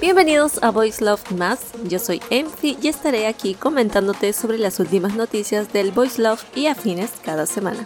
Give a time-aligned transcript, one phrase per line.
[0.00, 5.14] Bienvenidos a Voice Love Más, yo soy Emphy y estaré aquí comentándote sobre las últimas
[5.14, 7.84] noticias del Voice Love y afines cada semana.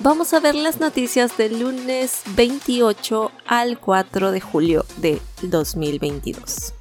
[0.00, 6.74] Vamos a ver las noticias del lunes 28 al 4 de julio de 2022.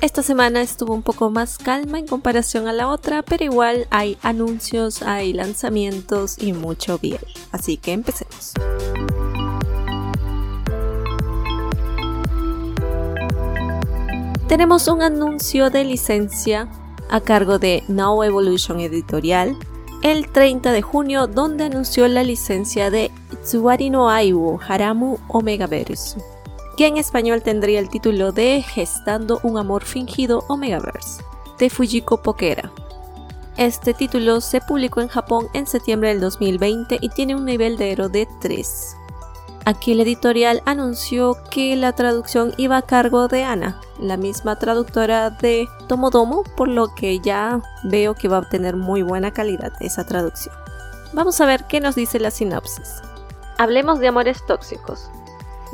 [0.00, 4.18] Esta semana estuvo un poco más calma en comparación a la otra, pero igual hay
[4.22, 7.20] anuncios, hay lanzamientos y mucho bien.
[7.52, 8.54] Así que empecemos.
[14.48, 16.68] Tenemos un anuncio de licencia
[17.08, 19.56] a cargo de Now Evolution Editorial
[20.02, 23.12] el 30 de junio donde anunció la licencia de
[23.44, 26.18] Tsuwari no Aiwu Haramu Omegaverse,
[26.76, 31.22] que en español tendría el título de Gestando un amor fingido Omegaverse,
[31.58, 32.72] de Fujiko Pokera.
[33.56, 37.92] Este título se publicó en Japón en septiembre del 2020 y tiene un nivel de
[37.92, 38.96] héroe de 3.
[39.64, 45.30] Aquí el editorial anunció que la traducción iba a cargo de Ana, la misma traductora
[45.30, 50.04] de Tomodomo, por lo que ya veo que va a tener muy buena calidad esa
[50.04, 50.52] traducción.
[51.12, 53.02] Vamos a ver qué nos dice la sinopsis.
[53.56, 55.08] Hablemos de amores tóxicos.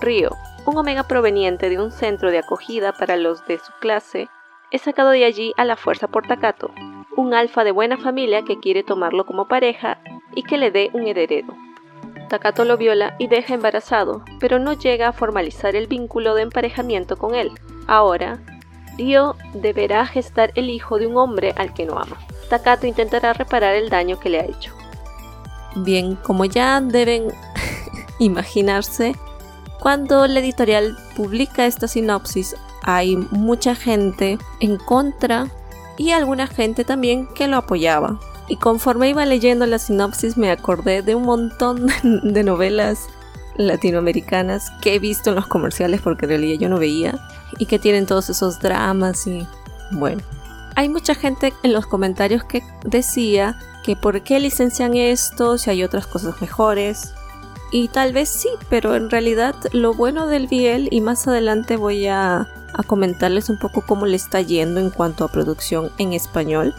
[0.00, 0.32] Río,
[0.66, 4.28] un omega proveniente de un centro de acogida para los de su clase,
[4.70, 6.72] es sacado de allí a la fuerza por Takato,
[7.16, 9.98] un alfa de buena familia que quiere tomarlo como pareja
[10.34, 11.56] y que le dé un heredero.
[12.28, 17.16] Takato lo viola y deja embarazado, pero no llega a formalizar el vínculo de emparejamiento
[17.16, 17.52] con él.
[17.86, 18.38] Ahora,
[18.98, 22.18] Ryo deberá gestar el hijo de un hombre al que no ama.
[22.48, 24.72] Takato intentará reparar el daño que le ha hecho.
[25.76, 27.28] Bien, como ya deben
[28.18, 29.14] imaginarse,
[29.80, 35.48] cuando la editorial publica esta sinopsis hay mucha gente en contra
[35.96, 38.18] y alguna gente también que lo apoyaba.
[38.48, 43.08] Y conforme iba leyendo la sinopsis me acordé de un montón de novelas
[43.56, 47.18] latinoamericanas que he visto en los comerciales porque en realidad yo no veía
[47.58, 49.46] y que tienen todos esos dramas y
[49.90, 50.22] bueno.
[50.76, 55.82] Hay mucha gente en los comentarios que decía que por qué licencian esto si hay
[55.82, 57.14] otras cosas mejores.
[57.72, 62.06] Y tal vez sí, pero en realidad lo bueno del Biel y más adelante voy
[62.06, 66.74] a, a comentarles un poco cómo le está yendo en cuanto a producción en español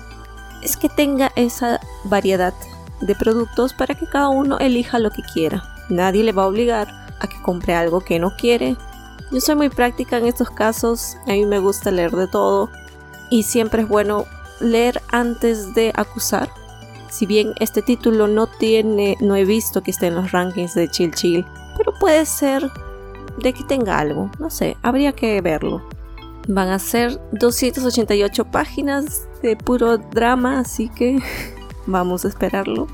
[0.62, 2.54] es que tenga esa variedad
[3.02, 5.64] de productos para que cada uno elija lo que quiera.
[5.90, 6.88] Nadie le va a obligar
[7.20, 8.78] a que compre algo que no quiere.
[9.32, 12.70] Yo soy muy práctica en estos casos, a mí me gusta leer de todo
[13.30, 14.26] y siempre es bueno
[14.60, 16.50] leer antes de acusar.
[17.10, 20.90] Si bien este título no tiene, no he visto que esté en los rankings de
[20.90, 21.46] Chill Chill,
[21.78, 22.70] pero puede ser
[23.38, 25.82] de que tenga algo, no sé, habría que verlo.
[26.52, 31.20] Van a ser 288 páginas de puro drama, así que
[31.86, 32.88] vamos a esperarlo.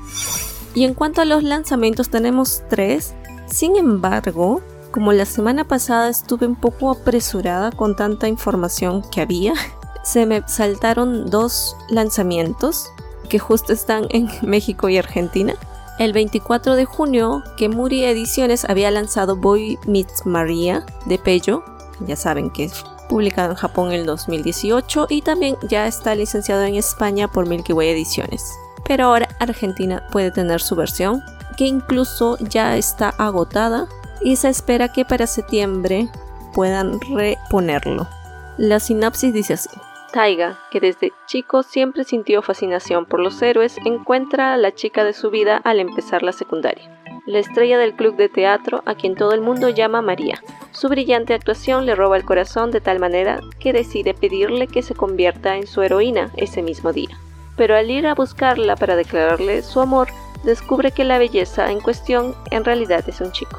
[0.74, 3.14] Y en cuanto a los lanzamientos tenemos tres.
[3.46, 9.54] Sin embargo, como la semana pasada estuve un poco apresurada con tanta información que había,
[10.04, 12.92] se me saltaron dos lanzamientos
[13.30, 15.54] que justo están en México y Argentina.
[15.98, 21.64] El 24 de junio, que Ediciones había lanzado Boy Meets Maria de Pello,
[22.06, 22.70] ya saben que
[23.08, 27.72] publicado en Japón en el 2018 y también ya está licenciado en España por Milky
[27.72, 28.54] Way Ediciones.
[28.86, 31.22] Pero ahora Argentina puede tener su versión,
[31.56, 33.86] que incluso ya está agotada
[34.20, 36.08] y se espera que para septiembre
[36.54, 38.08] puedan reponerlo.
[38.56, 39.70] La sinapsis dice así.
[40.12, 45.12] Taiga, que desde chico siempre sintió fascinación por los héroes, encuentra a la chica de
[45.12, 46.95] su vida al empezar la secundaria
[47.26, 50.40] la estrella del club de teatro a quien todo el mundo llama María.
[50.70, 54.94] Su brillante actuación le roba el corazón de tal manera que decide pedirle que se
[54.94, 57.18] convierta en su heroína ese mismo día.
[57.56, 60.08] Pero al ir a buscarla para declararle su amor,
[60.44, 63.58] descubre que la belleza en cuestión en realidad es un chico.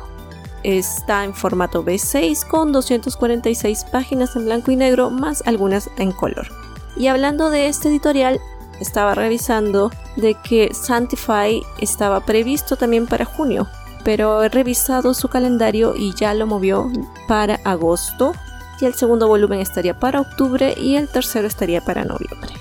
[0.63, 6.47] Está en formato B6 con 246 páginas en blanco y negro más algunas en color.
[6.95, 8.39] Y hablando de este editorial,
[8.79, 13.67] estaba revisando de que Sanctify estaba previsto también para junio,
[14.03, 16.89] pero he revisado su calendario y ya lo movió
[17.27, 18.33] para agosto
[18.79, 22.53] y el segundo volumen estaría para octubre y el tercero estaría para noviembre.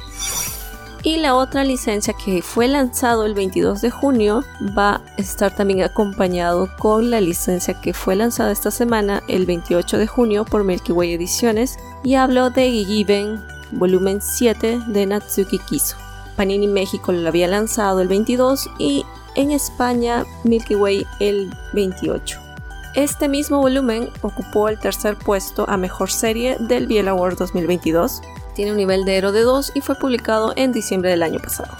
[1.02, 4.42] Y la otra licencia que fue lanzado el 22 de junio
[4.76, 9.98] va a estar también acompañado con la licencia que fue lanzada esta semana el 28
[9.98, 13.40] de junio por Milky Way Ediciones y hablo de Given
[13.70, 16.05] volumen 7 de Natsuki Kiso.
[16.36, 19.04] Panini México lo había lanzado el 22 y
[19.34, 22.40] en España Milky Way el 28.
[22.94, 28.22] Este mismo volumen ocupó el tercer puesto a mejor serie del Biel Award 2022.
[28.54, 31.74] Tiene un nivel de héroe de 2 y fue publicado en diciembre del año pasado.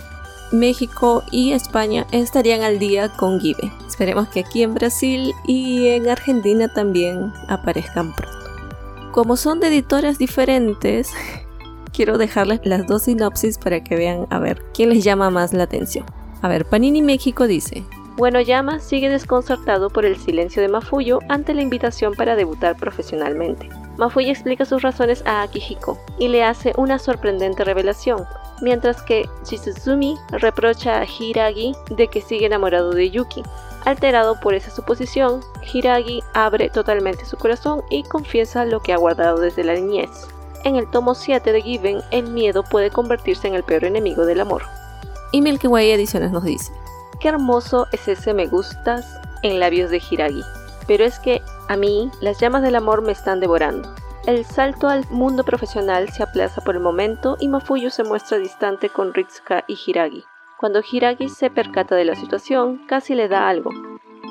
[0.53, 3.73] México y España estarían al día con Give.
[3.88, 8.37] Esperemos que aquí en Brasil y en Argentina también aparezcan pronto.
[9.11, 11.11] Como son de editoras diferentes,
[11.96, 15.62] quiero dejarles las dos sinopsis para que vean a ver quién les llama más la
[15.62, 16.04] atención.
[16.43, 17.84] A ver, Panini México dice,
[18.19, 23.70] bueno Yama sigue desconcertado por el silencio de Mafuyo ante la invitación para debutar profesionalmente.
[23.96, 28.25] Mafuyo explica sus razones a Akihiko y le hace una sorprendente revelación,
[28.60, 33.42] mientras que Shizuzumi reprocha a Hiragi de que sigue enamorado de Yuki.
[33.87, 35.40] Alterado por esa suposición,
[35.72, 40.28] Hiragi abre totalmente su corazón y confiesa lo que ha guardado desde la niñez.
[40.66, 44.40] En el tomo 7 de Given, el miedo puede convertirse en el peor enemigo del
[44.40, 44.64] amor.
[45.30, 46.72] Y Milky Way Ediciones nos dice,
[47.20, 49.06] qué hermoso es ese me gustas
[49.44, 50.42] en labios de Hiragi,
[50.88, 53.94] pero es que a mí las llamas del amor me están devorando.
[54.26, 58.88] El salto al mundo profesional se aplaza por el momento y Mafuyu se muestra distante
[58.88, 60.24] con Ritsuka y Hiragi.
[60.58, 63.70] Cuando Hiragi se percata de la situación, casi le da algo.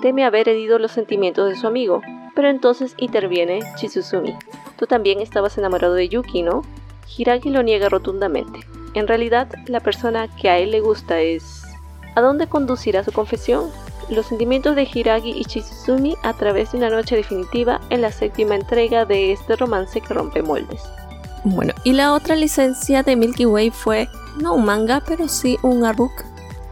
[0.01, 2.01] Teme haber herido los sentimientos de su amigo,
[2.35, 4.35] pero entonces interviene Chizuzumi.
[4.77, 6.61] Tú también estabas enamorado de Yuki, ¿no?
[7.17, 8.59] Hiragi lo niega rotundamente.
[8.93, 11.63] En realidad, la persona que a él le gusta es...
[12.15, 13.69] ¿A dónde conducirá su confesión?
[14.09, 18.55] Los sentimientos de Hiragi y Chizuzumi a través de una noche definitiva en la séptima
[18.55, 20.83] entrega de este romance que rompe moldes.
[21.43, 24.07] Bueno, y la otra licencia de Milky Way fue
[24.41, 26.11] no un manga, pero sí un artbook,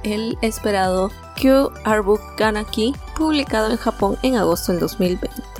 [0.03, 5.52] el esperado Q Artbook Ganaki, publicado en Japón en agosto del 2020.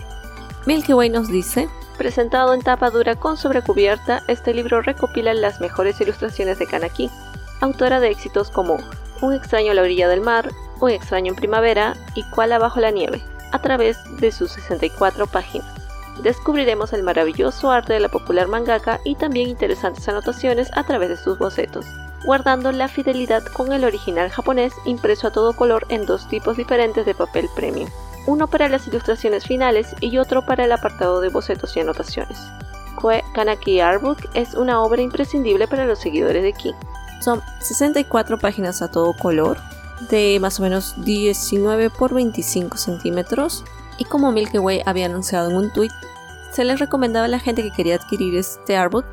[0.66, 1.68] Milky Way nos dice,
[1.98, 7.10] presentado en tapa dura con sobrecubierta, este libro recopila las mejores ilustraciones de Kanaki,
[7.60, 8.78] autora de éxitos como
[9.20, 10.50] Un extraño a la orilla del mar,
[10.80, 13.22] Un extraño en primavera y Koala bajo la nieve,
[13.52, 15.68] a través de sus 64 páginas.
[16.22, 21.18] Descubriremos el maravilloso arte de la popular mangaka y también interesantes anotaciones a través de
[21.18, 21.86] sus bocetos,
[22.24, 27.06] guardando la fidelidad con el original japonés impreso a todo color en dos tipos diferentes
[27.06, 27.90] de papel premium
[28.26, 32.38] uno para las ilustraciones finales y otro para el apartado de bocetos y anotaciones.
[33.34, 36.72] Kanaki Artbook es una obra imprescindible para los seguidores de Ki.
[37.20, 39.58] Son 64 páginas a todo color,
[40.10, 43.64] de más o menos 19 por 25 centímetros,
[43.98, 45.92] y como Milky Way había anunciado en un tweet,
[46.52, 49.06] se les recomendaba a la gente que quería adquirir este artbook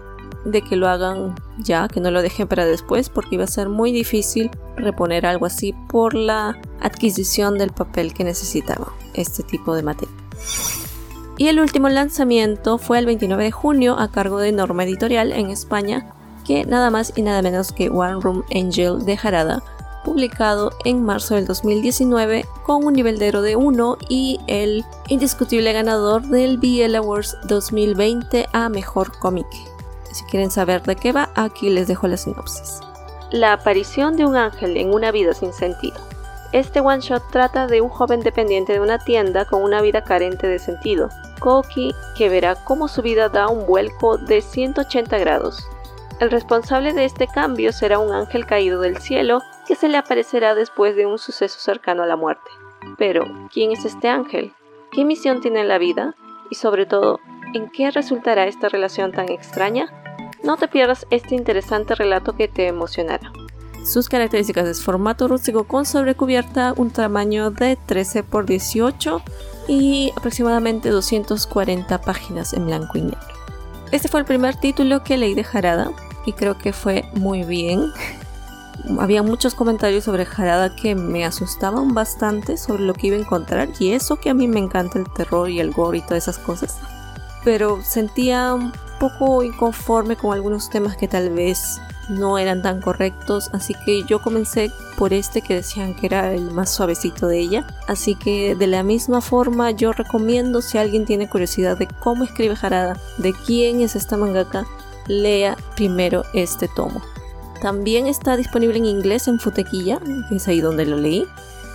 [0.44, 3.69] de que lo hagan ya, que no lo dejen para después, porque iba a ser
[3.69, 9.82] muy difícil reponer algo así por la adquisición del papel que necesitaba este tipo de
[9.82, 10.14] materia.
[11.37, 15.50] Y el último lanzamiento fue el 29 de junio a cargo de Norma Editorial en
[15.50, 16.12] España,
[16.46, 19.62] que nada más y nada menos que One Room Angel de Jarada,
[20.04, 25.72] publicado en marzo del 2019 con un nivel de héroe de 1 y el indiscutible
[25.72, 29.46] ganador del BL Awards 2020 a Mejor Cómic.
[30.12, 32.81] Si quieren saber de qué va, aquí les dejo la sinopsis.
[33.31, 35.99] La aparición de un ángel en una vida sin sentido.
[36.53, 40.49] Este one shot trata de un joven dependiente de una tienda con una vida carente
[40.49, 45.65] de sentido, Koki, que verá cómo su vida da un vuelco de 180 grados.
[46.19, 50.55] El responsable de este cambio será un ángel caído del cielo que se le aparecerá
[50.55, 52.51] después de un suceso cercano a la muerte.
[52.99, 54.53] Pero, ¿quién es este ángel?
[54.91, 56.15] ¿Qué misión tiene en la vida?
[56.51, 57.21] Y sobre todo,
[57.55, 59.87] ¿en qué resultará esta relación tan extraña?
[60.42, 63.33] No te pierdas este interesante relato que te emocionará.
[63.85, 69.23] Sus características es formato rústico con sobrecubierta, un tamaño de 13 x 18
[69.69, 73.21] y aproximadamente 240 páginas en blanco y negro.
[73.90, 75.90] Este fue el primer título que leí de Jarada
[76.26, 77.90] y creo que fue muy bien.
[78.99, 83.69] Había muchos comentarios sobre Jarada que me asustaban bastante sobre lo que iba a encontrar
[83.78, 86.38] y eso que a mí me encanta el terror y el gore y todas esas
[86.38, 86.78] cosas.
[87.44, 91.80] Pero sentía un poco inconforme con algunos temas que tal vez
[92.11, 96.50] no eran tan correctos, así que yo comencé por este que decían que era el
[96.50, 97.66] más suavecito de ella.
[97.87, 102.56] Así que de la misma forma yo recomiendo si alguien tiene curiosidad de cómo escribe
[102.61, 104.66] Harada, de quién es esta mangaka,
[105.06, 107.00] lea primero este tomo.
[107.61, 111.26] También está disponible en inglés en Futequilla, que es ahí donde lo leí.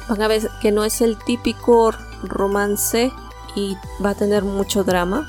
[0.09, 1.91] Van a ver que no es el típico
[2.23, 3.11] romance
[3.55, 5.27] y va a tener mucho drama.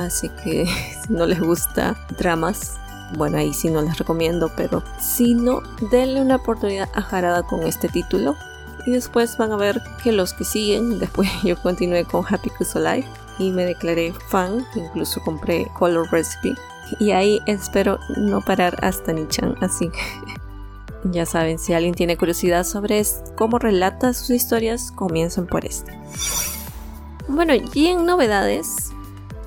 [0.00, 0.66] Así que
[1.06, 2.78] si no les gusta dramas,
[3.16, 7.62] bueno, ahí sí no les recomiendo, pero si no, denle una oportunidad a Jarada con
[7.64, 8.34] este título.
[8.86, 12.80] Y después van a ver que los que siguen, después yo continué con Happy Cuso
[12.80, 16.54] Life y me declaré fan, incluso compré Color Recipe.
[16.98, 20.00] Y ahí espero no parar hasta Nichan, así que
[21.10, 23.04] ya saben, si alguien tiene curiosidad sobre
[23.36, 25.98] cómo relata sus historias, comiencen por este.
[27.28, 28.89] Bueno, y en novedades,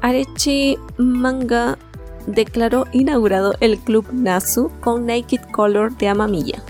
[0.04, 1.78] Arechi Manga
[2.28, 6.62] declaró inaugurado el club Nasu con Naked Color de Amamiya.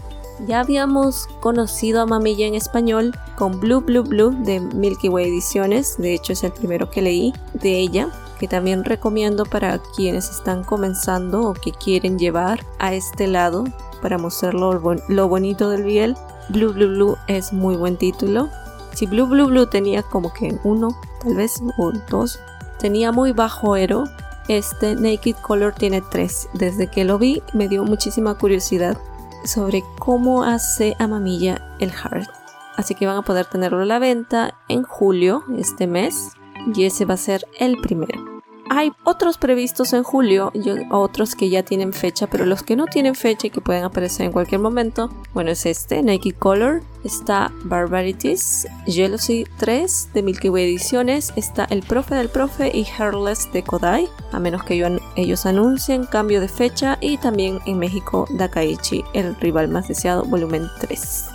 [0.48, 6.13] Ya habíamos conocido a en español con Blue Blue Blue de Milky Way Ediciones, de
[6.13, 8.10] hecho es el primero que leí de ella,
[8.40, 13.63] que también recomiendo para quienes están comenzando o que quieren llevar a este lado
[14.04, 16.16] para mostrar lo, lo bonito del Biel.
[16.50, 18.50] Blue Blue Blue es muy buen título.
[18.94, 20.90] Si Blue Blue Blue tenía como que uno,
[21.24, 22.40] tal vez, o dos,
[22.84, 24.10] tenía muy bajo ero,
[24.50, 26.50] este Naked Color tiene tres.
[26.54, 28.98] Desde que lo vi me dio muchísima curiosidad
[29.46, 32.30] sobre cómo hace a mamilla el heart.
[32.75, 36.34] Así que van a poder tenerlo a la venta en julio, este mes,
[36.75, 38.33] y ese va a ser el primero.
[38.70, 42.86] Hay otros previstos en julio y otros que ya tienen fecha, pero los que no
[42.86, 47.51] tienen fecha y que pueden aparecer en cualquier momento, bueno, es este, Naked Color, está
[47.65, 53.63] Barbarities, Jealousy 3 de Milky Way Ediciones, está El Profe del Profe y Hairless de
[53.63, 54.82] Kodai, a menos que
[55.17, 60.67] ellos anuncien cambio de fecha, y también en México Dakaichi, el rival más deseado, volumen
[60.79, 61.25] 3.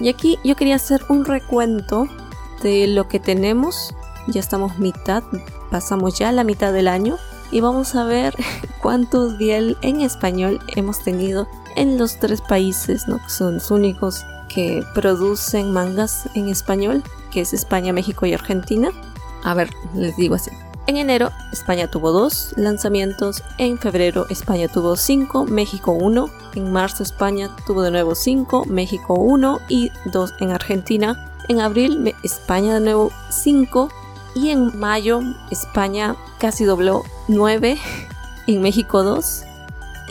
[0.00, 2.06] Y aquí yo quería hacer un recuento
[2.62, 3.94] de lo que tenemos
[4.26, 5.22] ya estamos mitad,
[5.70, 7.16] pasamos ya la mitad del año
[7.50, 8.34] y vamos a ver
[8.82, 13.18] cuántos Biel en español hemos tenido en los tres países, ¿no?
[13.18, 18.90] Que son los únicos que producen mangas en español, que es España, México y Argentina.
[19.44, 20.50] A ver, les digo así.
[20.86, 27.02] En enero España tuvo dos lanzamientos, en febrero España tuvo cinco, México uno, en marzo
[27.02, 31.32] España tuvo de nuevo cinco, México uno y dos en Argentina.
[31.48, 33.88] En abril España de nuevo cinco,
[34.36, 37.78] y en mayo España casi dobló 9,
[38.46, 39.42] en México 2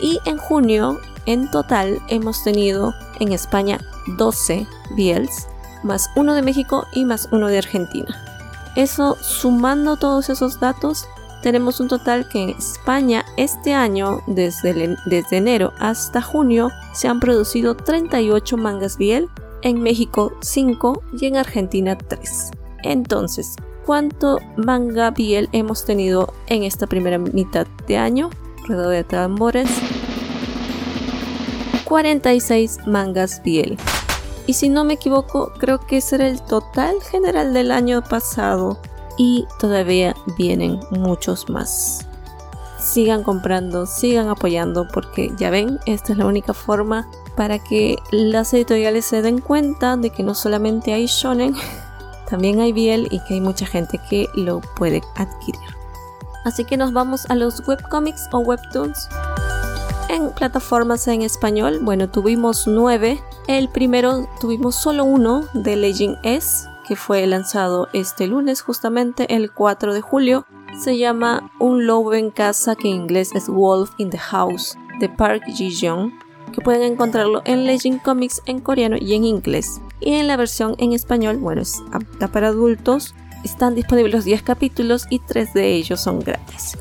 [0.02, 3.80] y en junio en total hemos tenido en España
[4.18, 4.66] 12
[4.96, 5.48] Biels,
[5.82, 8.14] más uno de México y más uno de Argentina.
[8.74, 11.06] Eso sumando todos esos datos,
[11.42, 17.20] tenemos un total que en España este año, desde, desde enero hasta junio, se han
[17.20, 19.28] producido 38 mangas Biel,
[19.62, 22.50] en México 5 y en Argentina 3.
[22.82, 23.56] Entonces,
[23.86, 28.30] cuánto manga biel hemos tenido en esta primera mitad de año.
[28.66, 29.70] Ruedo de tambores.
[31.84, 33.78] 46 mangas biel.
[34.46, 38.78] Y si no me equivoco, creo que ese era el total general del año pasado.
[39.16, 42.06] Y todavía vienen muchos más.
[42.78, 48.52] Sigan comprando, sigan apoyando, porque ya ven, esta es la única forma para que las
[48.52, 51.54] editoriales se den cuenta de que no solamente hay shonen,
[52.28, 55.60] también hay Biel y que hay mucha gente que lo puede adquirir.
[56.44, 59.08] Así que nos vamos a los webcomics o webtoons.
[60.08, 63.20] En plataformas en español, bueno, tuvimos nueve.
[63.48, 69.50] El primero tuvimos solo uno de Legend S, que fue lanzado este lunes, justamente el
[69.50, 70.46] 4 de julio.
[70.78, 75.08] Se llama Un lobo en casa, que en inglés es Wolf in the House, de
[75.08, 76.12] Park Ji-jeong,
[76.52, 80.74] que pueden encontrarlo en Legend Comics en coreano y en inglés y en la versión
[80.78, 83.14] en español, bueno, es apta para adultos.
[83.44, 86.76] Están disponibles los 10 capítulos y 3 de ellos son gratis.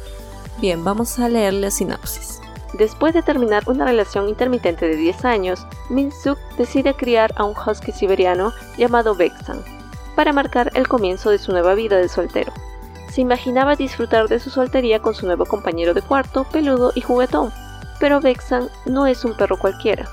[0.60, 2.40] Bien, vamos a leer la sinopsis.
[2.74, 7.92] Después de terminar una relación intermitente de 10 años, Min-suk decide criar a un husky
[7.92, 9.64] siberiano llamado Beksan
[10.16, 12.52] para marcar el comienzo de su nueva vida de soltero.
[13.12, 17.52] Se imaginaba disfrutar de su soltería con su nuevo compañero de cuarto, peludo y juguetón,
[18.00, 20.10] pero Beksan no es un perro cualquiera,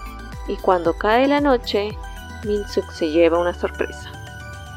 [0.47, 1.97] y cuando cae la noche,
[2.45, 4.11] Minsuk se lleva una sorpresa.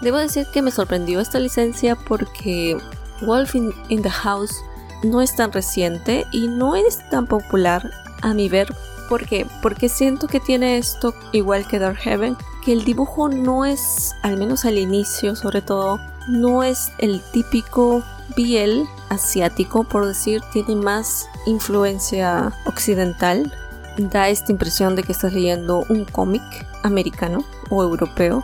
[0.01, 2.77] Debo decir que me sorprendió esta licencia porque
[3.21, 4.55] Wolf in, the House
[5.03, 7.91] no es tan reciente y no es tan popular
[8.21, 8.73] a mi ver.
[9.09, 9.45] ¿Por qué?
[9.61, 14.37] Porque siento que tiene esto igual que Dark Heaven, que el dibujo no es, al
[14.37, 18.03] menos al inicio sobre todo, no es el típico
[18.35, 23.53] biel asiático, por decir, tiene más influencia occidental.
[23.97, 26.43] Da esta impresión de que estás leyendo un cómic
[26.83, 28.43] americano o europeo,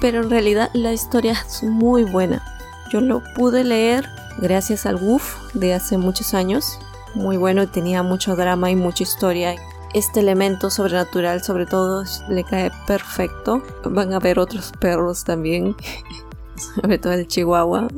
[0.00, 2.42] pero en realidad la historia es muy buena.
[2.90, 4.08] Yo lo pude leer
[4.38, 6.78] gracias al WUF de hace muchos años,
[7.14, 9.54] muy bueno, tenía mucho drama y mucha historia.
[9.94, 13.62] Este elemento sobrenatural sobre todo le cae perfecto.
[13.84, 15.76] Van a ver otros perros también,
[16.74, 17.88] sobre todo el chihuahua.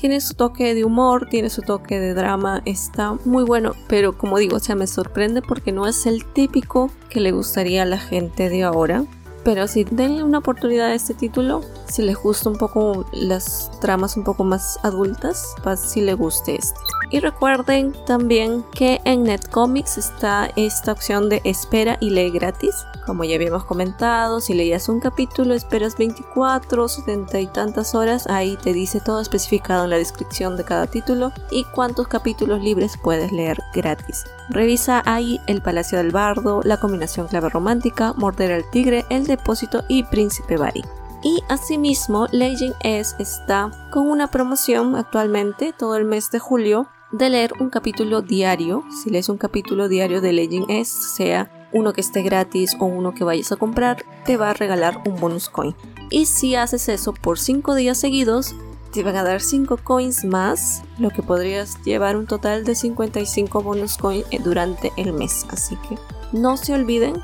[0.00, 4.38] Tiene su toque de humor, tiene su toque de drama, está muy bueno, pero como
[4.38, 7.98] digo, o sea, me sorprende porque no es el típico que le gustaría a la
[7.98, 9.04] gente de ahora.
[9.44, 14.16] Pero si denle una oportunidad a este título, si les gusta un poco las tramas
[14.16, 16.78] un poco más adultas, pues si le guste este.
[17.12, 22.86] Y recuerden también que en Netcomics está esta opción de espera y lee gratis.
[23.04, 28.56] Como ya habíamos comentado, si leías un capítulo, esperas 24, 70 y tantas horas, ahí
[28.62, 33.32] te dice todo especificado en la descripción de cada título y cuántos capítulos libres puedes
[33.32, 34.24] leer gratis.
[34.50, 39.84] Revisa ahí El Palacio del Bardo, La Combinación Clave Romántica, Morder al Tigre, El Depósito
[39.88, 40.82] y Príncipe Bari.
[41.22, 47.28] Y asimismo, Legend S está con una promoción actualmente todo el mes de julio de
[47.28, 48.84] leer un capítulo diario.
[49.02, 53.14] Si lees un capítulo diario de Legend S, sea uno que esté gratis o uno
[53.14, 55.74] que vayas a comprar, te va a regalar un bonus coin.
[56.08, 58.54] Y si haces eso por 5 días seguidos,
[58.92, 63.62] te van a dar 5 coins más, lo que podrías llevar un total de 55
[63.62, 65.46] bonus coins durante el mes.
[65.50, 65.96] Así que
[66.32, 67.20] no se olviden,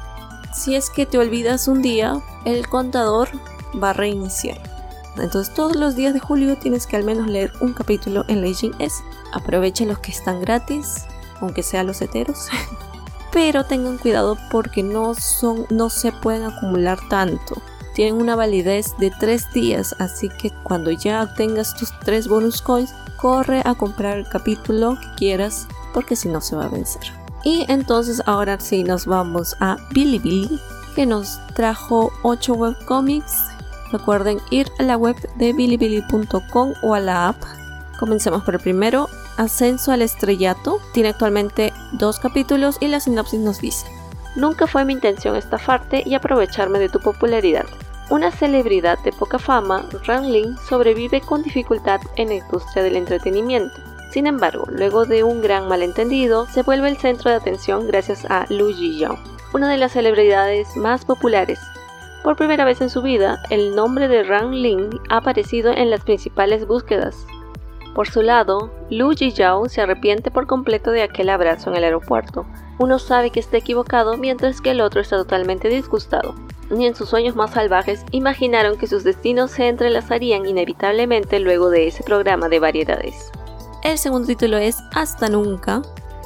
[0.55, 3.29] si es que te olvidas un día, el contador
[3.83, 4.59] va a reiniciar.
[5.19, 8.75] Entonces todos los días de julio tienes que al menos leer un capítulo en Legend
[8.81, 9.03] S.
[9.33, 11.07] Aprovecha los que están gratis,
[11.41, 12.49] aunque sean los heteros.
[13.33, 17.61] Pero tengan cuidado porque no, son, no se pueden acumular tanto.
[17.97, 22.95] Tienen una validez de 3 días, así que cuando ya tengas tus 3 bonus coins,
[23.17, 27.03] corre a comprar el capítulo que quieras porque si no se va a vencer.
[27.43, 30.61] Y entonces ahora sí nos vamos a Bilibili
[30.95, 33.57] que nos trajo 8 webcomics
[33.93, 37.43] Recuerden ir a la web de bilibili.com o a la app.
[37.99, 40.81] Comencemos por el primero, Ascenso al Estrellato.
[40.93, 43.87] Tiene actualmente dos capítulos y la sinopsis nos dice.
[44.35, 47.65] Nunca fue mi intención estafarte y aprovecharme de tu popularidad.
[48.09, 53.75] Una celebridad de poca fama, Ran Ling sobrevive con dificultad en la industria del entretenimiento.
[54.11, 58.47] Sin embargo, luego de un gran malentendido, se vuelve el centro de atención gracias a
[58.49, 59.19] Lu Yiyao,
[59.53, 61.59] una de las celebridades más populares,
[62.27, 66.01] por primera vez en su vida, el nombre de Ran Ling ha aparecido en las
[66.01, 67.25] principales búsquedas.
[67.97, 72.45] Por su lado, Lu Yao se arrepiente por completo de aquel abrazo en el aeropuerto.
[72.79, 76.35] Uno sabe que está equivocado mientras que el otro está totalmente disgustado.
[76.69, 81.87] Ni en sus sueños más salvajes imaginaron que sus destinos se entrelazarían inevitablemente luego de
[81.87, 83.33] ese programa de variedades.
[83.83, 85.81] El segundo título es Hasta Nunca.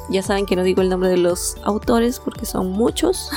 [0.09, 3.29] Ya saben que no digo el nombre de los autores porque son muchos.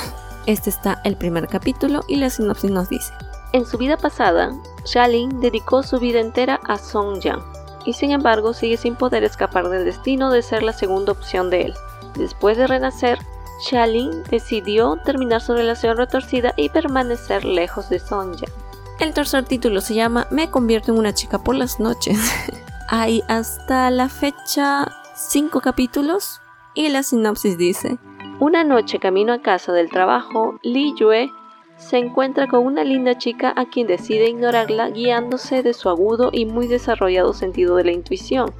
[0.45, 3.13] Este está el primer capítulo y la sinopsis nos dice.
[3.53, 4.51] En su vida pasada,
[4.83, 7.54] Shalin dedicó su vida entera a Song Yang
[7.85, 11.61] y sin embargo sigue sin poder escapar del destino de ser la segunda opción de
[11.63, 11.73] él.
[12.15, 13.19] Después de renacer,
[13.61, 18.51] Shalin decidió terminar su relación retorcida y permanecer lejos de Song Yang.
[18.99, 22.17] El tercer título se llama Me convierto en una chica por las noches.
[22.89, 26.41] Hay hasta la fecha 5 capítulos
[26.73, 27.97] y la sinopsis dice,
[28.39, 31.31] una noche camino a casa del trabajo, Li Yue
[31.77, 36.45] se encuentra con una linda chica a quien decide ignorarla guiándose de su agudo y
[36.45, 38.53] muy desarrollado sentido de la intuición.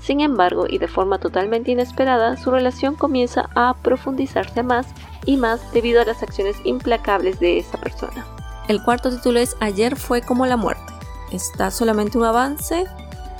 [0.00, 4.88] Sin embargo, y de forma totalmente inesperada, su relación comienza a profundizarse más
[5.26, 8.26] y más debido a las acciones implacables de esa persona.
[8.68, 10.92] El cuarto título es Ayer fue como la muerte.
[11.30, 12.84] Está solamente un avance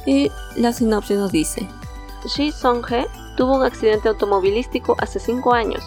[0.07, 1.67] y la sinopsis nos dice.
[2.27, 5.83] Shi Song-he tuvo un accidente automovilístico hace 5 años.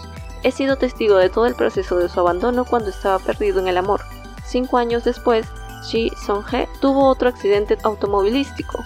[0.45, 3.77] He sido testigo de todo el proceso de su abandono cuando estaba perdido en el
[3.77, 4.01] amor.
[4.45, 5.47] Cinco años después,
[5.84, 8.84] Shi Song-he tuvo otro accidente automovilístico.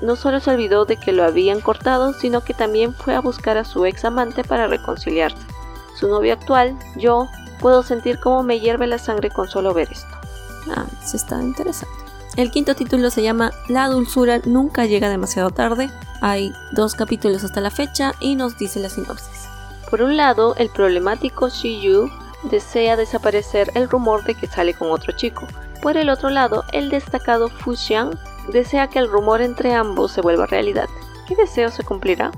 [0.00, 3.58] No solo se olvidó de que lo habían cortado, sino que también fue a buscar
[3.58, 5.46] a su ex amante para reconciliarse.
[5.94, 7.28] Su novio actual, yo,
[7.60, 10.16] puedo sentir cómo me hierve la sangre con solo ver esto.
[10.74, 11.94] Ah, se está interesante.
[12.36, 15.90] El quinto título se llama La dulzura nunca llega demasiado tarde.
[16.22, 19.43] Hay dos capítulos hasta la fecha y nos dice la sinopsis.
[19.90, 22.10] Por un lado, el problemático Yu
[22.44, 25.46] desea desaparecer el rumor de que sale con otro chico.
[25.82, 28.18] Por el otro lado, el destacado Fu Xiang
[28.52, 30.88] desea que el rumor entre ambos se vuelva realidad.
[31.26, 32.32] ¿Qué deseo se cumplirá?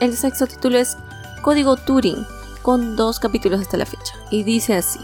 [0.00, 0.96] El sexto título es
[1.42, 2.26] Código Turing,
[2.62, 5.00] con dos capítulos hasta la fecha, y dice así.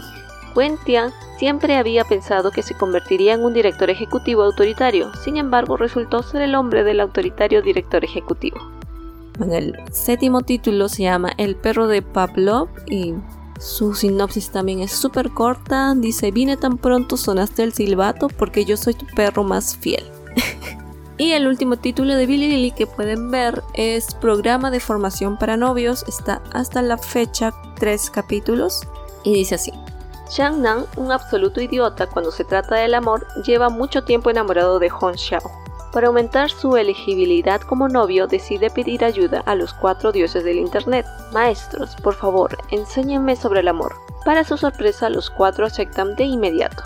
[0.55, 5.75] Wen Tian siempre había pensado que se convertiría en un director ejecutivo autoritario, sin embargo
[5.75, 8.74] resultó ser el hombre del autoritario director ejecutivo.
[9.51, 13.15] El séptimo título se llama El perro de Pavlov y
[13.59, 15.93] su sinopsis también es súper corta.
[15.95, 20.03] Dice, vine tan pronto, sonaste el silbato porque yo soy tu perro más fiel.
[21.17, 25.57] y el último título de Billy Lily que pueden ver es Programa de Formación para
[25.57, 26.03] Novios.
[26.07, 28.81] Está hasta la fecha tres capítulos
[29.23, 29.71] y dice así.
[30.29, 34.89] Shang Nan, un absoluto idiota cuando se trata del amor, lleva mucho tiempo enamorado de
[34.89, 35.64] Hong Xiao.
[35.95, 41.05] Para aumentar su elegibilidad como novio, decide pedir ayuda a los cuatro dioses del Internet.
[41.31, 43.95] Maestros, por favor, enséñenme sobre el amor.
[44.25, 46.83] Para su sorpresa, los cuatro aceptan de inmediato.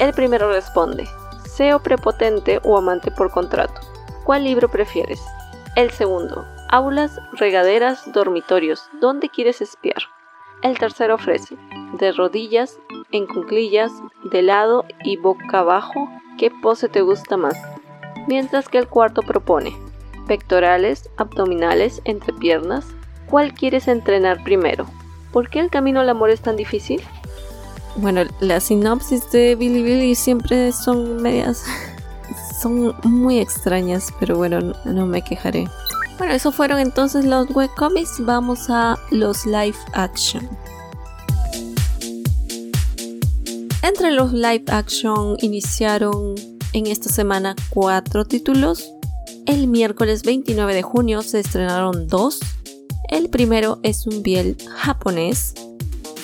[0.00, 1.08] El primero responde,
[1.44, 3.80] SEO prepotente o amante por contrato.
[4.24, 5.22] ¿Cuál libro prefieres?
[5.76, 10.02] El segundo, aulas, regaderas, dormitorios, ¿dónde quieres espiar?
[10.62, 11.56] El tercero ofrece
[11.92, 12.80] de rodillas,
[13.12, 13.92] en cuclillas,
[14.24, 17.56] de lado y boca abajo, ¿qué pose te gusta más?
[18.28, 19.74] Mientras que el cuarto propone
[20.26, 22.84] pectorales, abdominales, entrepiernas,
[23.26, 24.86] ¿cuál quieres entrenar primero?
[25.32, 27.00] ¿Por qué el camino al amor es tan difícil?
[27.96, 31.64] Bueno, las sinopsis de Billy Billy siempre son medias.
[32.60, 35.66] son muy extrañas, pero bueno, no, no me quejaré.
[36.18, 38.22] Bueno, eso fueron entonces los webcomics.
[38.26, 40.46] Vamos a los live action.
[43.82, 46.34] Entre los live action iniciaron
[46.72, 48.92] en esta semana cuatro títulos.
[49.46, 52.40] El miércoles 29 de junio se estrenaron dos.
[53.08, 55.54] El primero es un biel japonés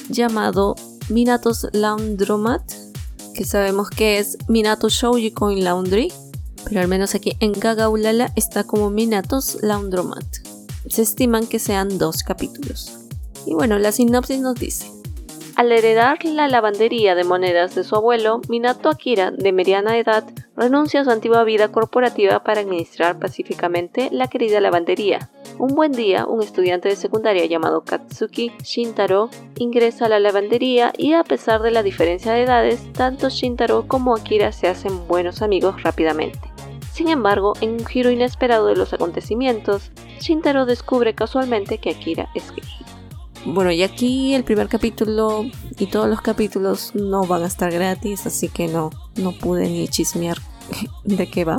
[0.08, 0.76] llamado
[1.08, 2.62] Minatos Laundromat,
[3.34, 6.12] que sabemos que es Minato Shouji Coin Laundry,
[6.64, 10.24] pero al menos aquí en Gagaulala está como Minatos Laundromat.
[10.88, 12.92] Se estiman que sean dos capítulos.
[13.46, 14.90] Y bueno, la sinopsis nos dice.
[15.56, 20.24] Al heredar la lavandería de monedas de su abuelo, Minato Akira, de mediana edad,
[20.56, 25.30] renuncia a su antigua vida corporativa para administrar pacíficamente la querida lavandería.
[25.60, 31.12] Un buen día, un estudiante de secundaria llamado Katsuki Shintaro ingresa a la lavandería y
[31.12, 35.80] a pesar de la diferencia de edades, tanto Shintaro como Akira se hacen buenos amigos
[35.84, 36.50] rápidamente.
[36.92, 42.50] Sin embargo, en un giro inesperado de los acontecimientos, Shintaro descubre casualmente que Akira es
[42.50, 42.64] gay.
[43.46, 45.44] Bueno, y aquí el primer capítulo
[45.78, 49.86] y todos los capítulos no van a estar gratis, así que no, no pude ni
[49.86, 50.38] chismear
[51.04, 51.56] de qué va.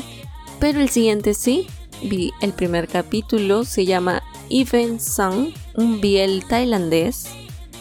[0.59, 1.67] Pero el siguiente sí,
[2.01, 7.27] vi el primer capítulo, se llama Even Sun, un biel tailandés,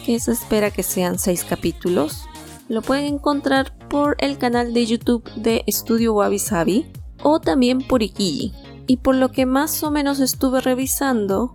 [0.05, 2.25] que se espera que sean seis capítulos.
[2.69, 6.85] Lo pueden encontrar por el canal de YouTube de Estudio Wabi Sabi
[7.23, 8.53] o también por Ikiji.
[8.87, 11.53] Y por lo que más o menos estuve revisando,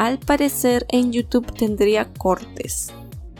[0.00, 2.90] al parecer en YouTube tendría cortes,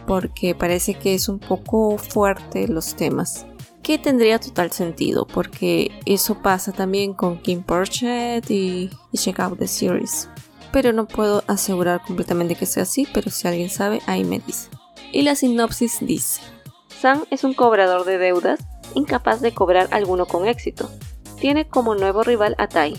[0.07, 3.47] porque parece que es un poco fuerte los temas.
[3.83, 9.67] Que tendría total sentido, porque eso pasa también con Kim Porchet y, Check Out the
[9.67, 10.29] Series.
[10.71, 14.69] Pero no puedo asegurar completamente que sea así, pero si alguien sabe, ahí me dice.
[15.13, 16.43] Y la sinopsis dice:
[17.01, 18.61] Sam es un cobrador de deudas,
[18.95, 20.91] incapaz de cobrar alguno con éxito.
[21.41, 22.99] Tiene como nuevo rival a Tai,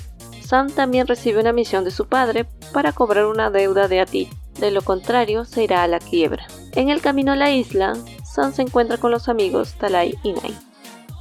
[0.52, 4.28] Sam también recibe una misión de su padre para cobrar una deuda de Ati,
[4.60, 6.46] de lo contrario se irá a la quiebra.
[6.74, 7.94] En el camino a la isla,
[8.26, 10.54] Sam se encuentra con los amigos Talai y Nai.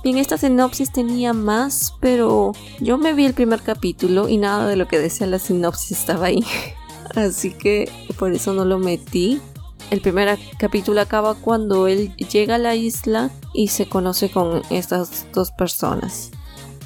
[0.02, 4.74] Bien, esta sinopsis tenía más, pero yo me vi el primer capítulo y nada de
[4.74, 6.44] lo que decía la sinopsis estaba ahí.
[7.14, 7.88] Así que
[8.18, 9.40] por eso no lo metí.
[9.92, 15.26] El primer capítulo acaba cuando él llega a la isla y se conoce con estas
[15.32, 16.32] dos personas.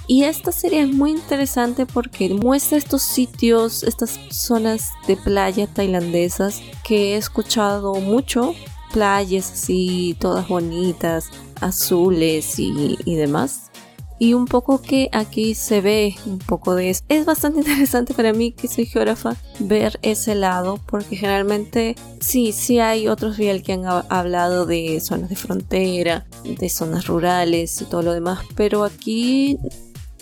[0.06, 6.60] Y esta serie es muy interesante porque muestra estos sitios, estas zonas de playa tailandesas
[6.82, 8.54] que he escuchado mucho.
[8.92, 13.70] Playas así, todas bonitas, azules y, demás.
[14.18, 17.02] Y un poco que aquí se ve un poco de eso.
[17.08, 22.78] Es bastante interesante para mí que soy geógrafa ver ese lado porque generalmente sí, sí
[22.78, 28.02] hay otros real que han hablado de zonas de frontera, de zonas rurales y todo
[28.02, 29.58] lo demás, pero aquí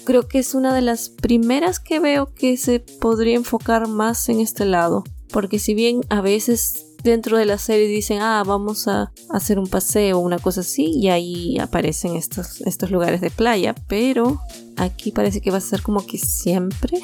[0.04, 4.40] creo que es una de las primeras que veo que se podría enfocar más en
[4.40, 5.04] este lado.
[5.30, 9.66] Porque si bien a veces dentro de la serie dicen, ah, vamos a hacer un
[9.66, 14.40] paseo o una cosa así, y ahí aparecen estos, estos lugares de playa, pero
[14.76, 16.98] aquí parece que va a ser como que siempre.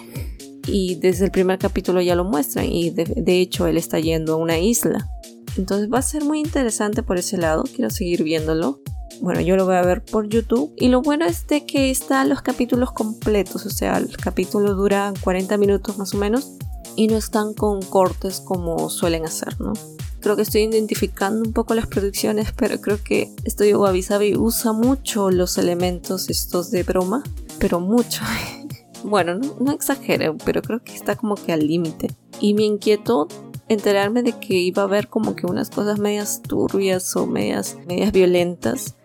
[0.67, 4.35] Y desde el primer capítulo ya lo muestran, y de, de hecho él está yendo
[4.35, 5.09] a una isla.
[5.57, 8.81] Entonces va a ser muy interesante por ese lado, quiero seguir viéndolo
[9.21, 10.73] bueno, yo lo voy a ver por YouTube.
[10.77, 15.13] Y lo bueno es de que están los capítulos completos, o sea, el capítulo dura
[15.23, 16.53] 40 minutos más o menos
[16.97, 19.73] y no están con cortes como suelen hacer, ¿no?
[20.21, 24.73] Creo que estoy identificando un poco las producciones, pero creo que Estudio Wabi Sabi usa
[24.73, 27.23] mucho los elementos estos de broma,
[27.61, 28.23] pero mucho.
[29.05, 32.09] bueno, no, no exagero, pero creo que está como que al límite.
[32.41, 33.29] Y me inquietó
[33.69, 38.13] enterarme de que iba a haber como que unas cosas medias turbias o medias, medias
[38.13, 38.97] violentas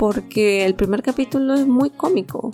[0.00, 2.52] porque el primer capítulo es muy cómico.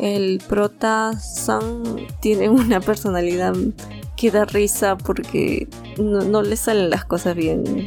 [0.00, 1.84] El prota Sam
[2.20, 3.54] tiene una personalidad
[4.16, 5.68] que da risa porque
[5.98, 7.86] no, le salen las cosas bien.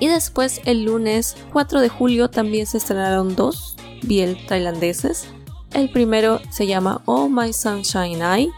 [0.00, 5.28] Y después el lunes 4 de julio también se estrenaron dos biel tailandeses.
[5.72, 8.50] El primero se llama Oh My Sunshine Eye,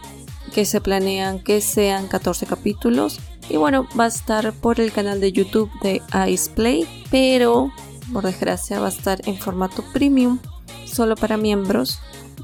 [0.55, 3.21] que se planean que sean 14 capítulos.
[3.49, 7.73] Y bueno, va a estar por el canal de YouTube de Ice Play, pero
[8.13, 10.39] por desgracia va a estar en formato premium
[10.85, 12.01] solo para miembros.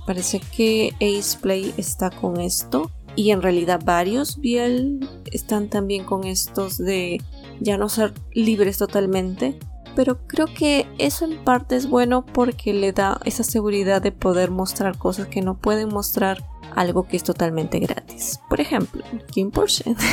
[0.07, 2.91] Parece que Ace Play está con esto.
[3.17, 7.21] y en realidad varios Biel están también con estos de
[7.59, 9.59] ya no ser libres totalmente.
[9.97, 14.53] Pero creo que eso en parte es bueno porque le da esa seguridad de poder
[14.53, 18.41] mostrar cosas que no pueden mostrar algo que es totalmente gratis.
[18.49, 19.95] Por ejemplo, Kim Porsche.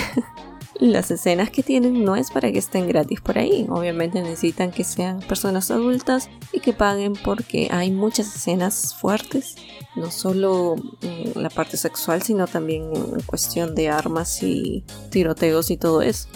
[0.80, 3.65] Las escenas que tienen no es para que estén gratis por ahí.
[3.70, 9.56] Obviamente necesitan que sean personas adultas y que paguen porque hay muchas escenas fuertes.
[9.96, 15.78] No solo en la parte sexual, sino también en cuestión de armas y tiroteos y
[15.78, 16.28] todo eso.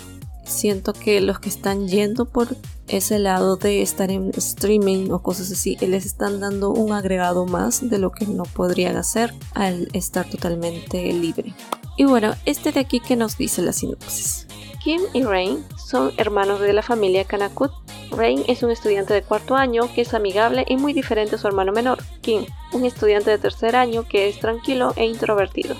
[0.49, 2.47] Siento que los que están yendo por
[2.88, 7.88] ese lado de estar en streaming o cosas así, les están dando un agregado más
[7.88, 11.53] de lo que no podrían hacer al estar totalmente libre.
[11.97, 14.47] Y bueno, este de aquí que nos dice la sinopsis.
[14.83, 17.71] Kim y Rain son hermanos de la familia Kanakut.
[18.09, 21.47] Rain es un estudiante de cuarto año que es amigable y muy diferente a su
[21.47, 25.75] hermano menor, Kim, un estudiante de tercer año que es tranquilo e introvertido.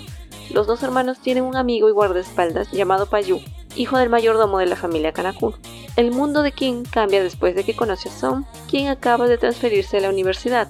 [0.54, 3.40] Los dos hermanos tienen un amigo y guardaespaldas llamado Payu,
[3.76, 5.56] hijo del mayordomo de la familia Kanakut.
[5.96, 9.98] El mundo de Kim cambia después de que conoce a Son, quien acaba de transferirse
[9.98, 10.68] a la universidad.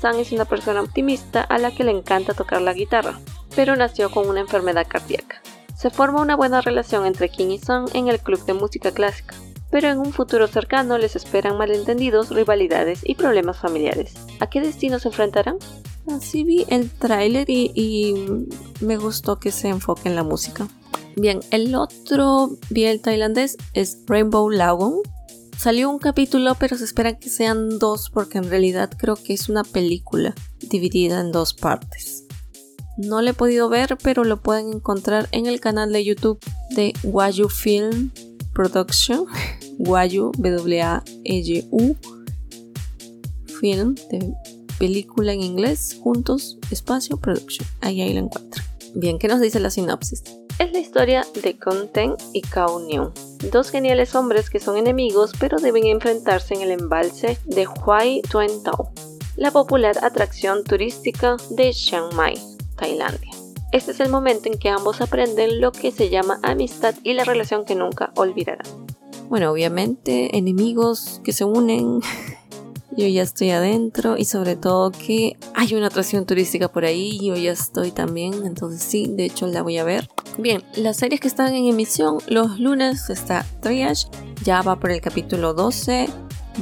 [0.00, 3.18] Sam es una persona optimista a la que le encanta tocar la guitarra
[3.58, 5.42] pero nació con una enfermedad cardíaca.
[5.76, 9.34] Se forma una buena relación entre Kim y Song en el club de música clásica,
[9.68, 14.14] pero en un futuro cercano les esperan malentendidos, rivalidades y problemas familiares.
[14.38, 15.56] ¿A qué destino se enfrentarán?
[16.08, 18.46] Así vi el tráiler y,
[18.80, 20.68] me gustó que se enfoque en la música.
[21.16, 25.02] Bien, el otro bien tailandés es Rainbow Lagoon.
[25.56, 29.48] Salió un capítulo, pero se espera que sean dos porque en realidad creo que es
[29.48, 32.24] una película dividida en dos partes.
[32.96, 36.38] No lo he podido ver, pero lo pueden encontrar en el canal de YouTube
[36.70, 38.10] de Wayu Film
[38.52, 39.26] Production.
[39.78, 41.96] Wayu, W-A-Y-U.
[43.60, 44.32] Film, de
[44.78, 47.66] película en inglés, juntos, espacio, production.
[47.80, 48.64] Ahí, ahí lo encuentran.
[48.94, 50.22] Bien, ¿qué nos dice la sinopsis?
[50.58, 53.12] Es la historia de Conten y Kao Nyun,
[53.52, 58.22] dos geniales hombres que son enemigos pero deben enfrentarse en el embalse de Huai
[58.64, 58.90] Tao,
[59.36, 62.34] la popular atracción turística de Chiang Mai.
[62.74, 63.30] Tailandia.
[63.70, 67.22] Este es el momento en que ambos aprenden lo que se llama amistad y la
[67.22, 68.66] relación que nunca olvidarán.
[69.28, 72.00] Bueno, obviamente enemigos que se unen.
[72.98, 77.20] Yo ya estoy adentro y sobre todo que hay una atracción turística por ahí.
[77.22, 80.08] Yo ya estoy también, entonces sí, de hecho la voy a ver.
[80.36, 84.08] Bien, las series que están en emisión los lunes está Triage,
[84.42, 86.08] ya va por el capítulo 12,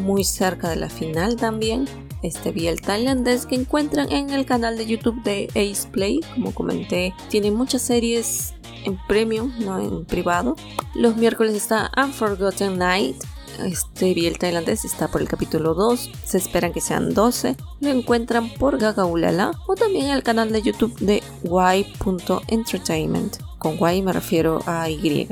[0.03, 1.87] muy cerca de la final también
[2.23, 6.21] este Biel tailandés que encuentran en el canal de YouTube de Ace Play.
[6.35, 10.57] Como comenté, tiene muchas series en premium, no en privado.
[10.95, 13.17] Los miércoles está Unforgotten Night.
[13.65, 16.11] Este Biel tailandés está por el capítulo 2.
[16.25, 17.57] Se esperan que sean 12.
[17.81, 23.37] Lo encuentran por Gagaulala o también el canal de YouTube de y.entertainment.
[23.59, 25.29] Con y me refiero a y.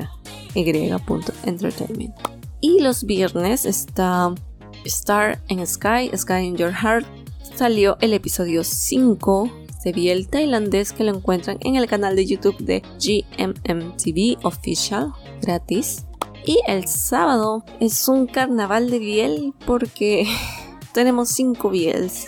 [0.54, 2.14] y.entertainment.
[2.60, 4.34] Y los viernes está
[4.84, 7.06] Star in Sky, Sky in Your Heart,
[7.54, 9.50] salió el episodio 5
[9.84, 16.06] de Biel tailandés que lo encuentran en el canal de YouTube de GMMTV Official, gratis.
[16.46, 20.26] Y el sábado es un carnaval de Biel porque
[20.92, 22.26] tenemos 5 Biels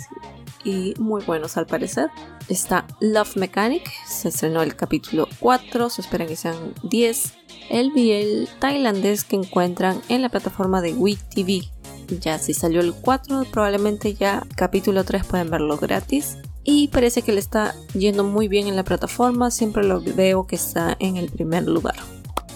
[0.65, 2.09] y muy buenos al parecer.
[2.49, 7.35] Está Love Mechanic, se estrenó el capítulo 4, se espera que sean 10.
[7.71, 11.77] El Biel tailandés que encuentran en la plataforma de WeTV
[12.21, 16.39] ya si salió el 4, probablemente ya capítulo 3 pueden verlo gratis.
[16.65, 20.57] Y parece que le está yendo muy bien en la plataforma, siempre lo veo que
[20.57, 21.95] está en el primer lugar.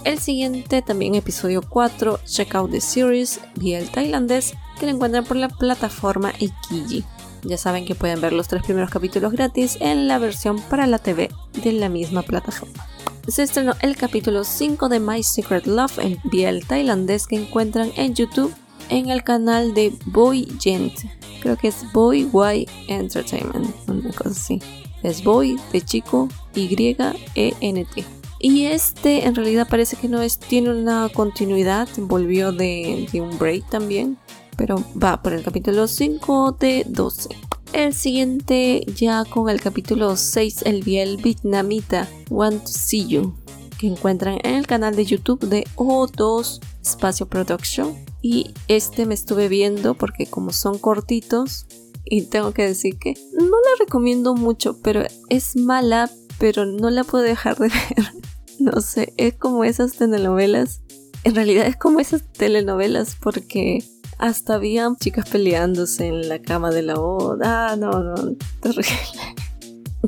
[0.04, 5.24] El siguiente, también episodio 4, Check Out the Series, vía el tailandés, que lo encuentran
[5.24, 7.04] por la plataforma Ikiji.
[7.42, 10.98] Ya saben que pueden ver los tres primeros capítulos gratis en la versión para la
[10.98, 11.30] TV
[11.62, 12.86] de la misma plataforma.
[13.28, 17.92] Se estrenó el capítulo 5 de My Secret Love en vía el tailandés que encuentran
[17.96, 18.54] en YouTube
[18.88, 20.94] en el canal de Boy Gent.
[21.42, 24.60] Creo que es Boy Y Entertainment, una cosa así.
[25.02, 28.19] Es Boy de chico Y-E-N-T.
[28.40, 33.38] Y este en realidad parece que no es, tiene una continuidad, volvió de, de un
[33.38, 34.16] break también,
[34.56, 37.28] pero va por el capítulo 5 de 12.
[37.74, 43.34] El siguiente ya con el capítulo 6, el biel vietnamita Want to See You,
[43.78, 49.48] que encuentran en el canal de YouTube de O2 Espacio Production y este me estuve
[49.48, 51.66] viendo porque como son cortitos
[52.04, 57.04] y tengo que decir que no la recomiendo mucho, pero es mala, pero no la
[57.04, 58.19] puedo dejar de ver.
[58.72, 60.82] No sé, es como esas telenovelas.
[61.24, 63.84] En realidad es como esas telenovelas porque
[64.18, 67.70] hasta había chicas peleándose en la cama de la boda.
[67.70, 68.14] Ah, no, no,
[68.60, 68.84] terrible.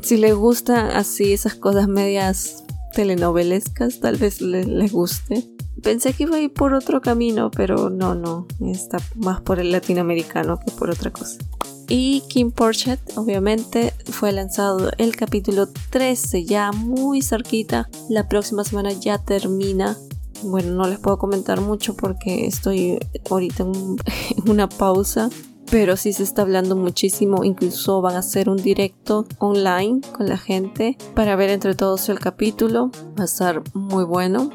[0.01, 2.63] Si les gustan así esas cosas medias
[2.93, 5.47] telenovelescas, tal vez les, guste.
[5.83, 9.71] Pensé que iba a ir por otro camino, pero no, no, está más por el
[9.71, 11.37] latinoamericano que por otra cosa.
[11.95, 17.87] Y Kim Porchet, obviamente, fue lanzado el capítulo 13, ya muy cerquita.
[18.09, 19.95] La próxima semana ya termina.
[20.41, 22.97] Bueno, no les puedo comentar mucho porque estoy
[23.29, 23.63] ahorita
[24.37, 25.29] en una pausa
[25.69, 30.37] pero sí se está hablando muchísimo, incluso van a hacer un directo online con la
[30.37, 34.51] gente para ver entre todos el capítulo, va a estar muy bueno.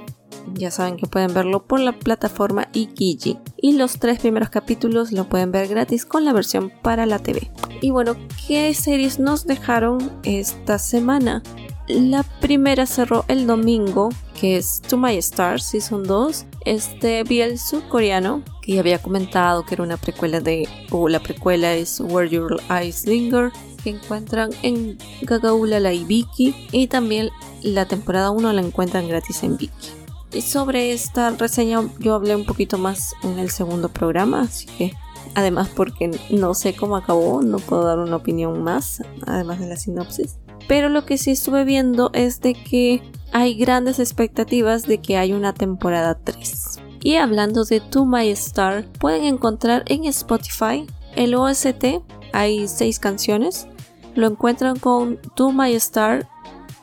[0.54, 3.38] Ya saben que pueden verlo por la plataforma Ikiji.
[3.56, 7.50] Y los tres primeros capítulos lo pueden ver gratis con la versión para la TV.
[7.80, 11.42] Y bueno, ¿qué series nos dejaron esta semana?
[11.88, 16.44] La primera cerró el domingo, que es To My Star Season 2.
[16.66, 21.20] Este vi el surcoreano, que ya había comentado que era una precuela de, o la
[21.20, 26.54] precuela es Where Your Eyes Linger, que encuentran en Gagaulala y Viki.
[26.72, 27.30] Y también
[27.62, 29.88] la temporada 1 la encuentran gratis en Viki.
[30.32, 34.92] Y sobre esta reseña yo hablé un poquito más en el segundo programa, así que
[35.34, 39.76] además porque no sé cómo acabó, no puedo dar una opinión más, además de la
[39.76, 40.36] sinopsis.
[40.66, 45.32] Pero lo que sí estuve viendo es de que hay grandes expectativas de que hay
[45.32, 46.80] una temporada 3.
[47.00, 50.86] Y hablando de To My Star, pueden encontrar en Spotify
[51.16, 53.66] el OST, hay 6 canciones.
[54.14, 56.28] Lo encuentran con To My Star,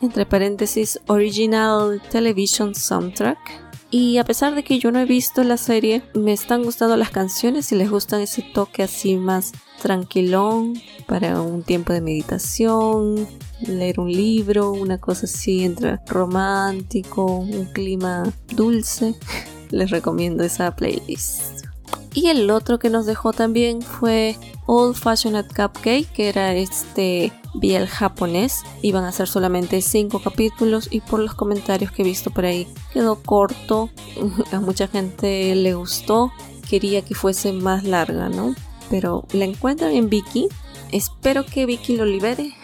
[0.01, 3.37] entre paréntesis, Original Television Soundtrack.
[3.91, 7.11] Y a pesar de que yo no he visto la serie, me están gustando las
[7.11, 10.73] canciones y les gustan ese toque así más tranquilón
[11.05, 13.27] para un tiempo de meditación,
[13.61, 18.23] leer un libro, una cosa así entre romántico, un clima
[18.55, 19.15] dulce.
[19.71, 21.54] Les recomiendo esa playlist.
[22.15, 27.87] Y el otro que nos dejó también fue Old Fashioned Cupcake, que era este biel
[27.87, 28.63] japonés.
[28.81, 32.67] Iban a ser solamente 5 capítulos y por los comentarios que he visto por ahí
[32.93, 33.89] quedó corto.
[34.53, 36.31] A mucha gente le gustó,
[36.69, 38.55] quería que fuese más larga, ¿no?
[38.89, 40.47] Pero la encuentran en Vicky.
[40.93, 42.55] Espero que Vicky lo libere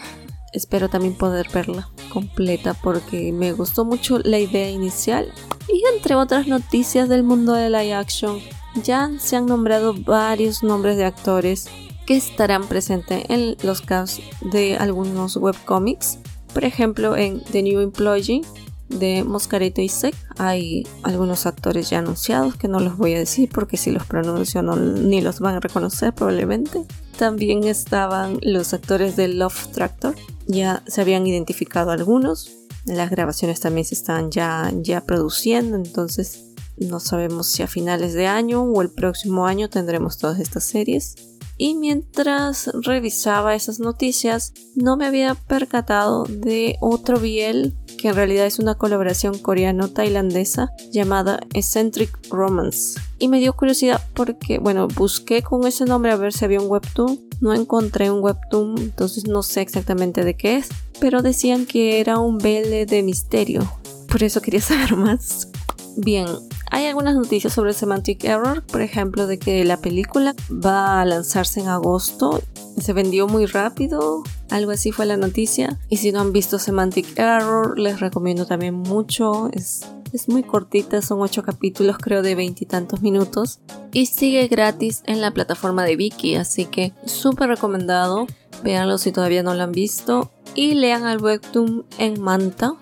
[0.53, 5.31] espero también poder verla completa porque me gustó mucho la idea inicial.
[5.71, 8.39] Y entre otras noticias del mundo de live action,
[8.75, 11.67] ya se han nombrado varios nombres de actores
[12.05, 16.19] que estarán presentes en los casos de algunos webcomics.
[16.53, 18.41] Por ejemplo, en The New Employee
[18.89, 23.49] de Moscareto y Sec hay algunos actores ya anunciados que no los voy a decir
[23.49, 26.86] porque si los pronuncio no, ni los van a reconocer probablemente.
[27.17, 30.15] También estaban los actores de Love Tractor
[30.47, 32.51] ya se habían identificado algunos.
[32.86, 36.50] Las grabaciones también se están ya, ya produciendo, entonces
[36.85, 41.15] no sabemos si a finales de año o el próximo año tendremos todas estas series.
[41.57, 48.47] Y mientras revisaba esas noticias, no me había percatado de otro biel que en realidad
[48.47, 52.99] es una colaboración coreano-tailandesa llamada Eccentric Romance.
[53.19, 56.67] Y me dio curiosidad porque, bueno, busqué con ese nombre a ver si había un
[56.67, 57.19] webtoon.
[57.41, 62.17] No encontré un webtoon, entonces no sé exactamente de qué es, pero decían que era
[62.17, 63.71] un BL de misterio.
[64.07, 65.47] Por eso quería saber más.
[65.95, 66.25] Bien,
[66.71, 71.60] hay algunas noticias sobre Semantic Error, por ejemplo, de que la película va a lanzarse
[71.60, 72.41] en agosto.
[72.79, 75.77] Se vendió muy rápido, algo así fue la noticia.
[75.89, 79.49] Y si no han visto Semantic Error, les recomiendo también mucho.
[79.51, 83.60] Es, es muy cortita, son 8 capítulos, creo, de veintitantos minutos.
[83.91, 88.27] Y sigue gratis en la plataforma de Viki, así que súper recomendado.
[88.63, 90.31] Véanlo si todavía no lo han visto.
[90.55, 92.75] Y lean al webtoon en Manta,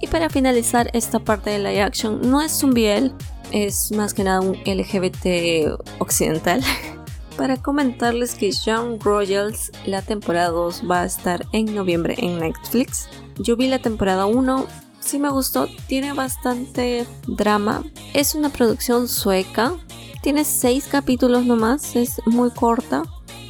[0.00, 3.12] y para finalizar esta parte de la action, no es un BL,
[3.52, 6.62] es más que nada un LGBT occidental.
[7.36, 13.08] para comentarles que Young Royals, la temporada 2 va a estar en noviembre en Netflix.
[13.38, 14.66] Yo vi la temporada 1,
[15.00, 17.82] sí me gustó, tiene bastante drama.
[18.12, 19.72] Es una producción sueca,
[20.22, 23.04] tiene 6 capítulos nomás, es muy corta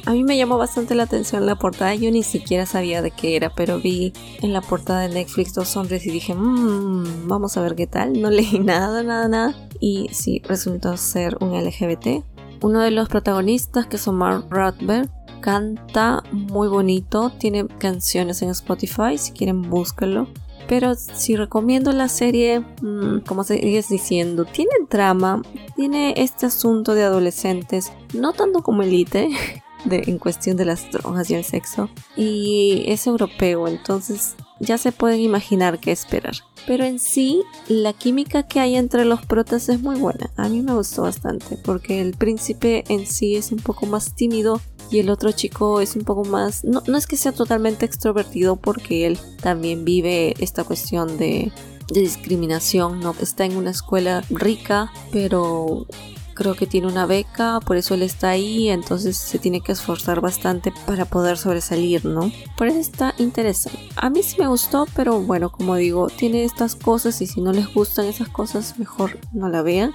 [0.05, 1.93] a mí me llamó bastante la atención la portada.
[1.95, 5.75] Yo ni siquiera sabía de qué era, pero vi en la portada de Netflix dos
[5.77, 8.19] hombres y dije, mmm, vamos a ver qué tal.
[8.19, 9.55] No leí nada, nada, nada.
[9.79, 12.23] Y sí, resultó ser un LGBT.
[12.61, 15.09] Uno de los protagonistas, que es Omar Radberg,
[15.41, 17.31] canta muy bonito.
[17.37, 20.27] Tiene canciones en Spotify, si quieren búsquenlo.
[20.67, 25.41] Pero si recomiendo la serie, mmm, como sigues diciendo, tiene drama,
[25.75, 29.29] tiene este asunto de adolescentes, no tanto como Elite,
[29.89, 31.89] en cuestión de las drogas y el sexo.
[32.15, 36.35] Y es europeo, entonces ya se pueden imaginar qué esperar.
[36.67, 40.29] Pero en sí, la química que hay entre los protas es muy buena.
[40.37, 44.61] A mí me gustó bastante porque el príncipe en sí es un poco más tímido
[44.91, 46.63] y el otro chico es un poco más...
[46.63, 51.51] No, no es que sea totalmente extrovertido porque él también vive esta cuestión de
[51.91, 55.85] de discriminación, no está en una escuela rica, pero
[56.33, 60.21] creo que tiene una beca, por eso él está ahí, entonces se tiene que esforzar
[60.21, 62.31] bastante para poder sobresalir, ¿no?
[62.57, 63.79] Por eso está interesante.
[63.95, 67.51] A mí sí me gustó, pero bueno, como digo, tiene estas cosas y si no
[67.53, 69.93] les gustan esas cosas, mejor no la vean.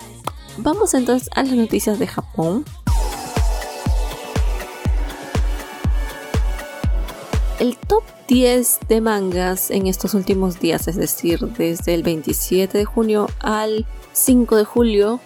[0.58, 2.64] Vamos entonces a las noticias de Japón.
[7.58, 12.84] El top 10 de mangas en estos últimos días, es decir, desde el 27 de
[12.84, 15.20] junio al 5 de julio,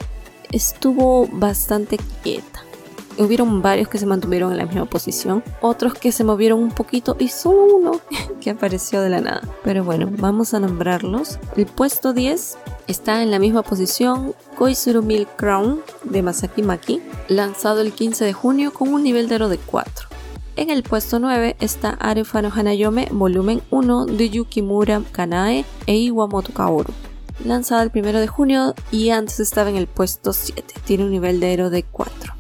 [0.52, 2.64] estuvo bastante quieta.
[3.18, 7.16] Hubieron varios que se mantuvieron en la misma posición, otros que se movieron un poquito
[7.18, 8.00] y solo uno
[8.40, 9.42] que apareció de la nada.
[9.62, 11.38] Pero bueno, vamos a nombrarlos.
[11.56, 17.80] El puesto 10 está en la misma posición Koizuru Milk Crown de Masaki Maki, lanzado
[17.82, 20.08] el 15 de junio con un nivel de oro de 4.
[20.56, 26.92] En el puesto 9 está Arefano Hanayome volumen 1 de Yukimura Kanae e Iwamoto Kaoru
[27.44, 31.40] lanzada el 1 de junio y antes estaba en el puesto 7, tiene un nivel
[31.40, 32.34] de héroe de 4.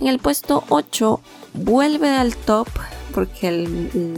[0.00, 1.20] En el puesto 8
[1.54, 2.68] vuelve al top
[3.14, 3.50] porque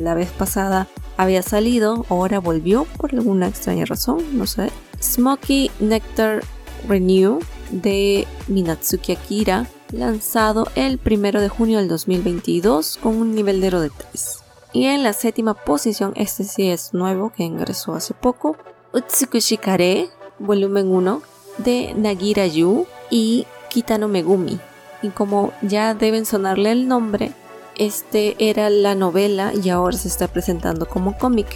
[0.00, 4.70] la vez pasada había salido, ahora volvió por alguna extraña razón, no sé.
[5.00, 6.42] Smoky Nectar
[6.88, 7.40] Renew
[7.70, 13.82] de Minatsuki Akira, lanzado el 1 de junio del 2022 con un nivel de héroe
[13.82, 14.38] de 3.
[14.72, 18.56] Y en la séptima posición, este sí es nuevo, que ingresó hace poco,
[18.90, 20.08] Utsukushi Kare,
[20.38, 21.22] volumen 1,
[21.58, 24.58] de Nagira Yu y Kitano Megumi.
[25.02, 27.32] Y como ya deben sonarle el nombre,
[27.76, 31.48] este era la novela y ahora se está presentando como cómic,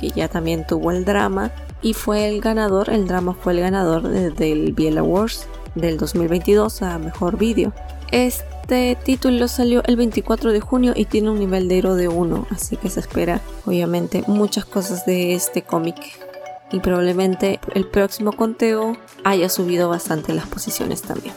[0.00, 4.02] que ya también tuvo el drama y fue el ganador, el drama fue el ganador
[4.08, 7.74] del Biel Awards del 2022 a Mejor Vídeo.
[8.10, 12.46] Este título salió el 24 de junio y tiene un nivel de héroe de 1,
[12.50, 15.96] así que se espera obviamente muchas cosas de este cómic
[16.70, 21.34] y probablemente el próximo conteo haya subido bastante las posiciones también.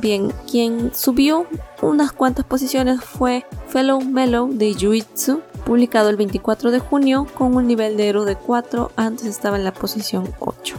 [0.00, 1.46] Bien, quien subió
[1.82, 7.66] unas cuantas posiciones fue Fellow Mellow de Yuitsu, publicado el 24 de junio con un
[7.66, 10.76] nivel de héroe de 4, antes estaba en la posición 8.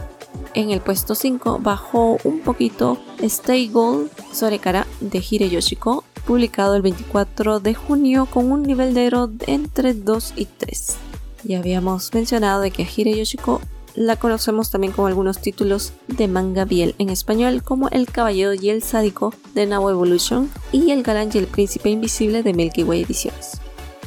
[0.54, 6.82] En el puesto 5 bajó un poquito Stay Gold Sorekara de Hire Yoshiko, publicado el
[6.82, 10.96] 24 de junio con un nivel de héroe entre 2 y 3.
[11.44, 13.60] Ya habíamos mencionado de que Hire Yoshiko
[13.94, 18.70] la conocemos también con algunos títulos de manga biel en español como El Caballero y
[18.70, 23.02] el Sádico de Now Evolution y El Galán y el Príncipe Invisible de Milky Way
[23.02, 23.60] Ediciones.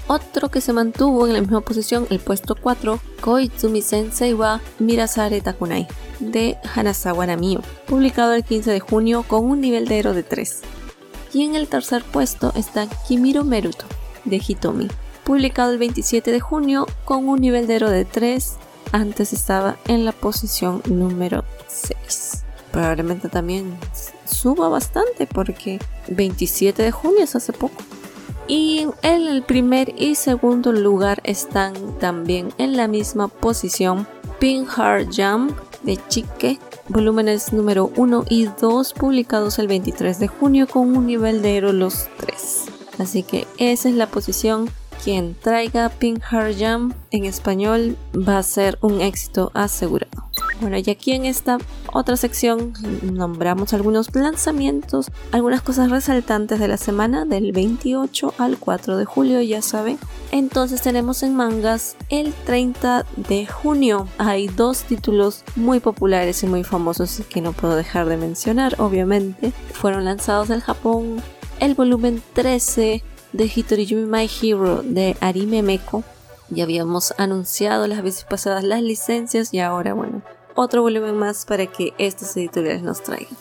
[0.07, 5.41] Otro que se mantuvo en la misma posición, el puesto 4, Koizumi Sensei wa Mirasare
[5.41, 5.88] Takunai
[6.19, 10.61] de Hanasawa Namio, publicado el 15 de junio con un nivel de héroe de 3.
[11.33, 13.86] Y en el tercer puesto está Kimiro Meruto
[14.25, 14.88] de Hitomi,
[15.23, 18.57] publicado el 27 de junio con un nivel de héroe de 3
[18.91, 22.43] antes estaba en la posición número 6.
[22.71, 23.77] Probablemente también
[24.25, 25.79] suba bastante porque
[26.09, 27.81] 27 de junio es hace poco.
[28.47, 34.07] Y en el primer y segundo lugar están también en la misma posición
[34.39, 36.59] Pink Heart Jump de Chique,
[36.89, 41.73] volúmenes número 1 y 2 publicados el 23 de junio con un nivel de héroe
[41.73, 42.65] los 3.
[42.99, 44.69] Así que esa es la posición
[45.06, 50.26] quien traiga Pink Heart Jam en español va a ser un éxito asegurado.
[50.60, 51.60] Bueno, y aquí en esta
[51.93, 58.97] otra sección nombramos algunos lanzamientos, algunas cosas resaltantes de la semana del 28 al 4
[58.97, 59.99] de julio, ya saben.
[60.32, 64.08] Entonces tenemos en mangas el 30 de junio.
[64.18, 69.53] Hay dos títulos muy populares y muy famosos que no puedo dejar de mencionar, obviamente.
[69.72, 71.22] Fueron lanzados en Japón
[71.60, 73.03] el volumen 13
[73.36, 76.03] de Hitoriyumi My Hero de Arime Meko.
[76.49, 80.21] Ya habíamos anunciado las veces pasadas las licencias y ahora, bueno,
[80.55, 83.36] otro volumen más para que estos editoriales nos traigan.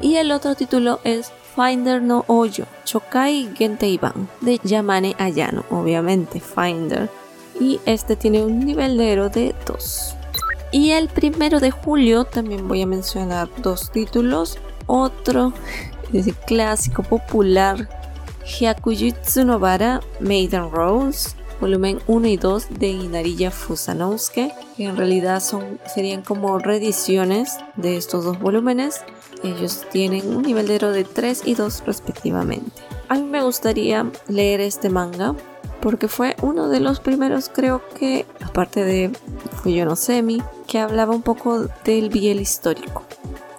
[0.00, 7.08] Y el otro título es Finder no Oyo, Chokai Genteiban de Yamane Ayano, obviamente Finder.
[7.60, 10.14] Y este tiene un nivel de héroe de 2.
[10.72, 14.58] Y el primero de julio también voy a mencionar dos títulos.
[14.86, 15.52] Otro
[16.12, 17.88] es clásico popular
[18.46, 21.30] Hyakujutsu no Bara Maiden Rose,
[21.60, 27.96] volumen 1 y 2 de Inariya Fusanousuke, que en realidad son, serían como reediciones de
[27.96, 29.02] estos dos volúmenes.
[29.42, 32.82] Ellos tienen un nivel de héroe de 3 y 2 respectivamente.
[33.08, 35.34] A mí me gustaría leer este manga
[35.80, 39.10] porque fue uno de los primeros, creo que, aparte de
[39.62, 43.02] Fuyono Semi, que hablaba un poco del biel histórico.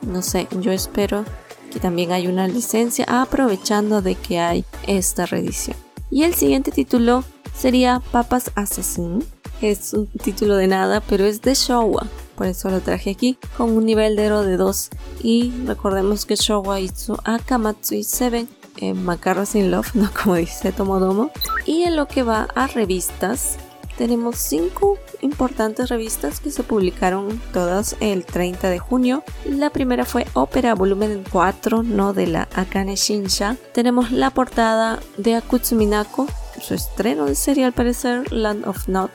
[0.01, 1.25] No sé, yo espero
[1.72, 5.78] que también hay una licencia aprovechando de que hay esta reedición.
[6.09, 7.24] Y el siguiente título
[7.55, 9.24] sería Papas Assassin.
[9.61, 12.07] Es un título de nada, pero es de Showa.
[12.36, 14.89] por eso lo traje aquí, con un nivel de héroe de 2.
[15.24, 18.47] Y recordemos que Showa hizo Akamatsui 7
[18.78, 21.32] en Macarras in Love, no como dice Tomodomo.
[21.65, 23.57] Y en lo que va a revistas,
[23.98, 29.24] tenemos 5 importantes revistas que se publicaron todas el 30 de junio.
[29.45, 33.58] La primera fue Ópera volumen 4, no de la Akane Shinsha.
[33.74, 36.28] Tenemos la portada de Akutsuminako,
[36.62, 39.12] su estreno de serie al parecer, Land of Not.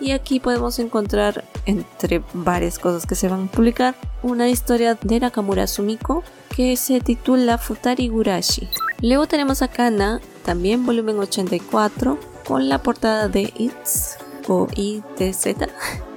[0.00, 5.20] Y aquí podemos encontrar, entre varias cosas que se van a publicar, una historia de
[5.20, 6.22] Nakamura Sumiko
[6.54, 8.68] que se titula Futari Gurashi.
[9.00, 12.18] Luego tenemos a Kana, también volumen 84,
[12.48, 14.16] con la portada de It's
[14.48, 15.44] o ITZ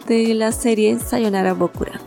[0.08, 2.00] de la serie Sayonara Bokura.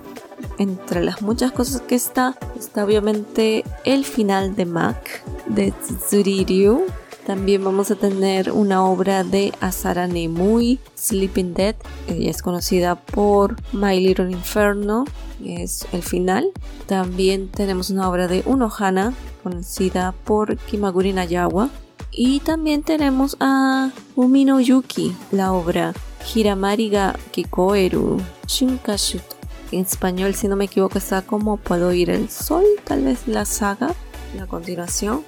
[0.59, 6.87] Entre las muchas cosas que está, está obviamente el final de Mac de Tsuri Ryu.
[7.27, 11.75] También vamos a tener una obra de Asara Nemui, Sleeping Dead.
[12.09, 15.05] Ella es conocida por My Little Inferno,
[15.45, 16.51] es el final.
[16.87, 19.13] También tenemos una obra de Unohana,
[19.43, 21.69] conocida por Kimaguri Nayawa.
[22.17, 25.93] Y también tenemos a Umino Yuki, la obra
[26.33, 29.35] Hiramari ga Kikoeru Shunkashuto.
[29.73, 33.45] En español, si no me equivoco, está como Puedo ir el sol, tal vez la
[33.45, 33.93] saga,
[34.37, 35.25] la continuación.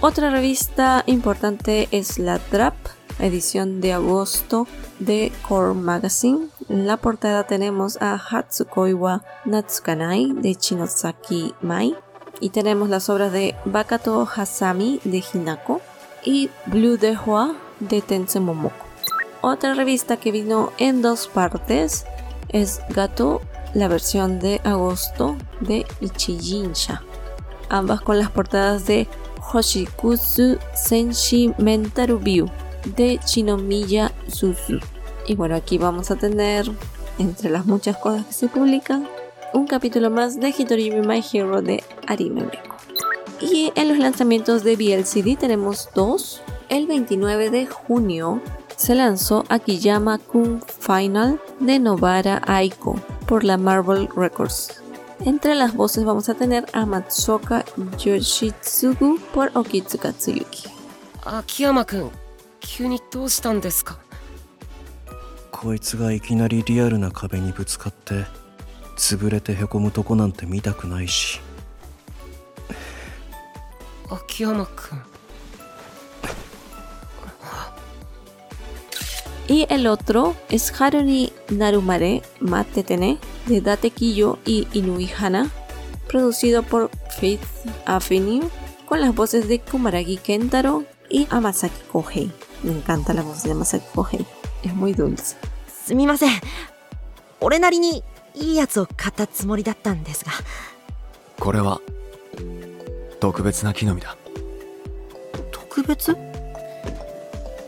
[0.00, 2.76] Otra revista importante es la Trap,
[3.18, 4.68] edición de agosto
[5.00, 6.50] de Core Magazine.
[6.68, 11.96] En la portada tenemos a Hatsukoiwa Natsukanai de Chinosaki Mai.
[12.40, 15.80] Y tenemos las obras de Bakato Hasami de Hinako
[16.24, 18.86] y Blue Dehua de Tense Momoko.
[19.40, 22.04] Otra revista que vino en dos partes
[22.48, 23.40] es Gato,
[23.74, 27.02] la versión de agosto de Ichijinsha.
[27.68, 29.06] Ambas con las portadas de
[29.52, 32.48] Hoshikusu Senshi Mentaru View
[32.96, 34.80] de Chinomiya Suzu.
[35.26, 36.70] Y bueno, aquí vamos a tener,
[37.18, 39.08] entre las muchas cosas que se publican,
[39.52, 42.67] un capítulo más de Hitorimi My Hero de Arime Meko.
[43.41, 46.41] Y en los lanzamientos de BLCD tenemos dos.
[46.69, 48.41] El 29 de junio
[48.75, 54.81] se lanzó Akiyama Kun Final de Novara Aiko por la Marvel Records.
[55.25, 57.63] Entre las voces vamos a tener a Matsuoka
[57.97, 60.67] Yoshitsugu por Okitsuka Tsuyuki.
[61.25, 62.11] Akiyama-kun,
[62.63, 63.99] 急にどうしたんですか
[65.51, 68.25] こいつがいきなりリアルな壁にぶつかって
[68.97, 71.39] 潰れてへこむとこなんて見たくないし
[74.09, 75.01] 秋山くん
[79.47, 85.51] Y el otro es Haruni Narumare Matetene de Date Kiyo y Inui Hana,
[86.07, 87.41] producido por Faith
[87.85, 88.49] Avenue,
[88.87, 92.31] con las voces de Kumaragi Kentaro y Amasaki Kohei.
[92.63, 94.25] Me encanta la voz de Amasaki Kohei,
[94.63, 95.35] es muy dulce.
[95.85, 96.39] すみません
[97.41, 98.03] 俺なりに
[98.35, 100.31] いいやつを買ったつもりだったんですが
[101.39, 101.81] これは
[103.19, 104.17] 特別な木の実だ
[105.51, 106.15] 特別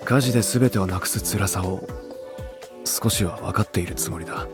[0.04, 1.88] 火事で全てをなくす辛さを
[2.84, 4.48] 少しは分かっているつもりだ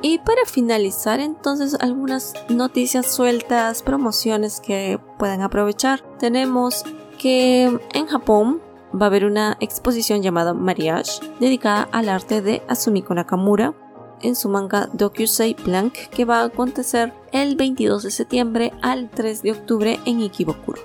[0.00, 6.00] Y para finalizar entonces algunas noticias sueltas, promociones que puedan aprovechar.
[6.18, 6.84] Tenemos
[7.18, 8.62] que en Japón
[8.94, 13.74] va a haber una exposición llamada Mariage dedicada al arte de Asumiko Nakamura
[14.23, 19.43] en su manga Dokusei Blank que va a acontecer el 22 de septiembre al 3
[19.43, 20.81] de octubre en Ikebukuro.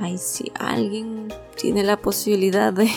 [0.00, 2.88] Ahí si alguien tiene la posibilidad de,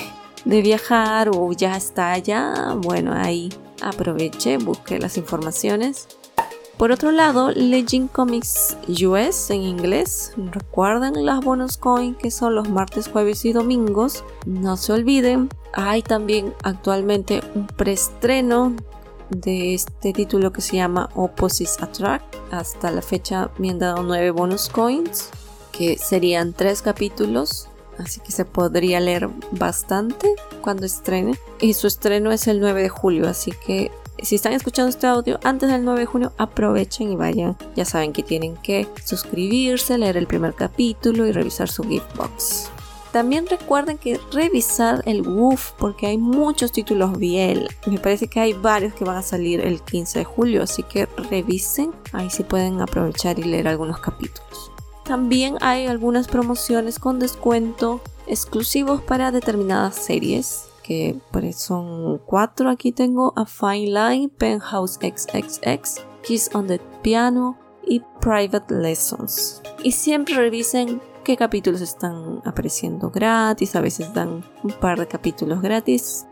[0.46, 3.50] viajar o ya está allá, bueno, ahí
[3.82, 6.08] aproveche, busque las informaciones.
[6.78, 10.32] Por otro lado, Legend Comics US en inglés.
[10.38, 14.24] Recuerden las bonus coin que son los martes, jueves y domingos.
[14.46, 15.50] No se olviden.
[15.74, 18.76] Hay también actualmente un preestreno
[19.30, 22.36] de este título que se llama Opposites Attract.
[22.52, 25.30] Hasta la fecha me han dado 9 bonus coins,
[25.72, 27.68] que serían 3 capítulos.
[27.98, 31.38] Así que se podría leer bastante cuando estrene.
[31.60, 35.40] Y su estreno es el 9 de julio, así que si están escuchando este audio
[35.44, 37.58] antes del 9 de junio, aprovechen y vayan.
[37.76, 42.70] Ya saben que tienen que suscribirse, leer el primer capítulo y revisar su gift box.
[43.12, 47.68] También recuerden que revisar el WooF porque hay muchos títulos BL.
[47.88, 51.08] Me parece que hay varios que van a salir el 15 de julio, así que
[51.30, 51.92] revisen.
[52.14, 54.72] Ahí sí pueden aprovechar y leer algunos capítulos.
[55.06, 62.70] También hay algunas promociones con descuento exclusivos para determinadas series que pues, son cuatro.
[62.70, 67.58] Aquí tengo A Fine Line, Penthouse XXX, Kiss on the Piano
[67.88, 69.62] y Private Lessons.
[69.84, 71.02] Y siempre revisen
[71.38, 73.76] capítulos están apareciendo gratis.
[73.76, 76.26] A veces dan un par de capítulos gratis.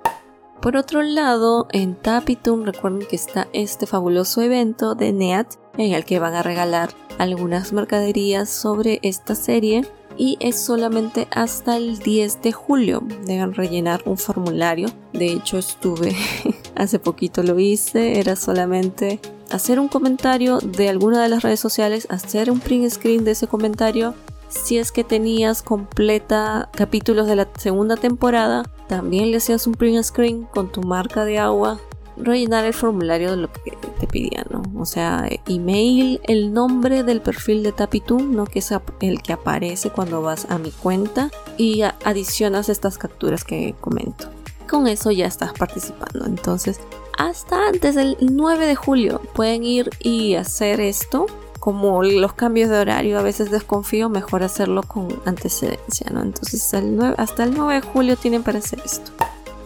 [0.61, 6.03] Por otro lado, en Tapitum recuerden que está este fabuloso evento de NEAT en el
[6.03, 6.89] que van a regalar
[7.19, 9.83] algunas mercaderías sobre esta serie
[10.17, 13.03] y es solamente hasta el 10 de julio.
[13.25, 14.89] Deben rellenar un formulario.
[15.13, 16.15] De hecho, estuve
[16.75, 18.19] hace poquito lo hice.
[18.19, 19.19] Era solamente
[19.51, 23.47] hacer un comentario de alguna de las redes sociales, hacer un print screen de ese
[23.47, 24.15] comentario.
[24.49, 30.03] Si es que tenías completa capítulos de la segunda temporada, también le hacías un print
[30.03, 31.79] screen con tu marca de agua
[32.19, 34.63] rellenar el formulario de lo que te pedían, ¿no?
[34.79, 38.45] O sea, email, el nombre del perfil de Tapitum, ¿no?
[38.45, 43.75] Que es el que aparece cuando vas a mi cuenta y adicionas estas capturas que
[43.79, 44.29] comento.
[44.67, 46.25] Con eso ya estás participando.
[46.25, 46.79] Entonces,
[47.17, 51.27] hasta antes del 9 de julio pueden ir y hacer esto.
[51.67, 56.21] Como los cambios de horario a veces desconfío, mejor hacerlo con antecedencia, ¿no?
[56.21, 56.73] Entonces,
[57.17, 59.11] hasta el 9 de julio tienen para hacer esto.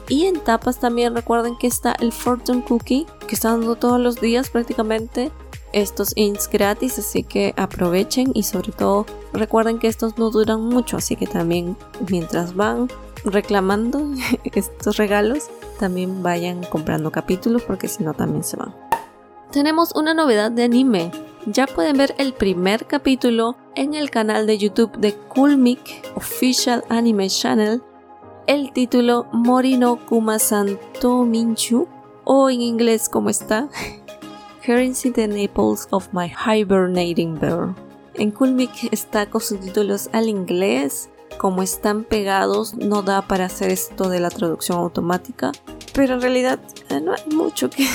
[0.09, 4.19] Y en tapas también recuerden que está el Fortune Cookie, que está dando todos los
[4.19, 5.29] días prácticamente
[5.73, 10.97] estos ints gratis, así que aprovechen y sobre todo recuerden que estos no duran mucho,
[10.97, 11.77] así que también
[12.09, 12.89] mientras van
[13.25, 14.09] reclamando
[14.55, 18.73] estos regalos, también vayan comprando capítulos porque si no también se van.
[19.51, 21.11] Tenemos una novedad de anime.
[21.47, 27.29] Ya pueden ver el primer capítulo en el canal de YouTube de Coolmic Official Anime
[27.29, 27.81] Channel
[28.47, 31.87] el título Morino Kuma Santo Minchu
[32.25, 33.69] o en inglés como está
[34.65, 37.73] Currency the Naples of My Hibernating Bear.
[38.15, 43.71] En Kulmik está con sus títulos al inglés, como están pegados no da para hacer
[43.71, 45.51] esto de la traducción automática,
[45.93, 47.87] pero en realidad eh, no hay mucho que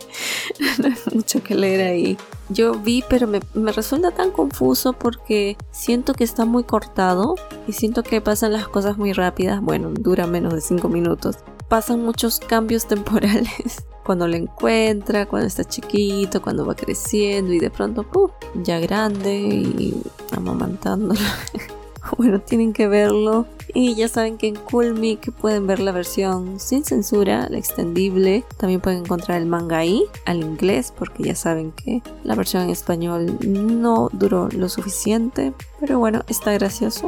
[0.78, 2.16] no hay mucho que leer ahí.
[2.48, 3.40] Yo vi, pero me,
[3.72, 7.34] resulta tan confuso porque siento que está muy cortado
[7.66, 9.60] y siento que pasan las cosas muy rápidas.
[9.60, 11.38] Bueno, dura menos de 5 minutos.
[11.68, 13.84] Pasan muchos cambios temporales.
[14.04, 18.06] Cuando lo encuentra, cuando está chiquito, cuando va creciendo y de pronto,
[18.54, 20.02] ya grande y
[20.34, 21.20] amamantándolo.
[22.16, 23.46] bueno, tienen que verlo.
[23.80, 28.44] Y ya saben que en Coolmic pueden ver la versión sin censura, la extendible.
[28.56, 32.70] También pueden encontrar el manga ahí, al inglés, porque ya saben que la versión en
[32.70, 35.52] español no duró lo suficiente.
[35.78, 37.06] Pero bueno, está gracioso.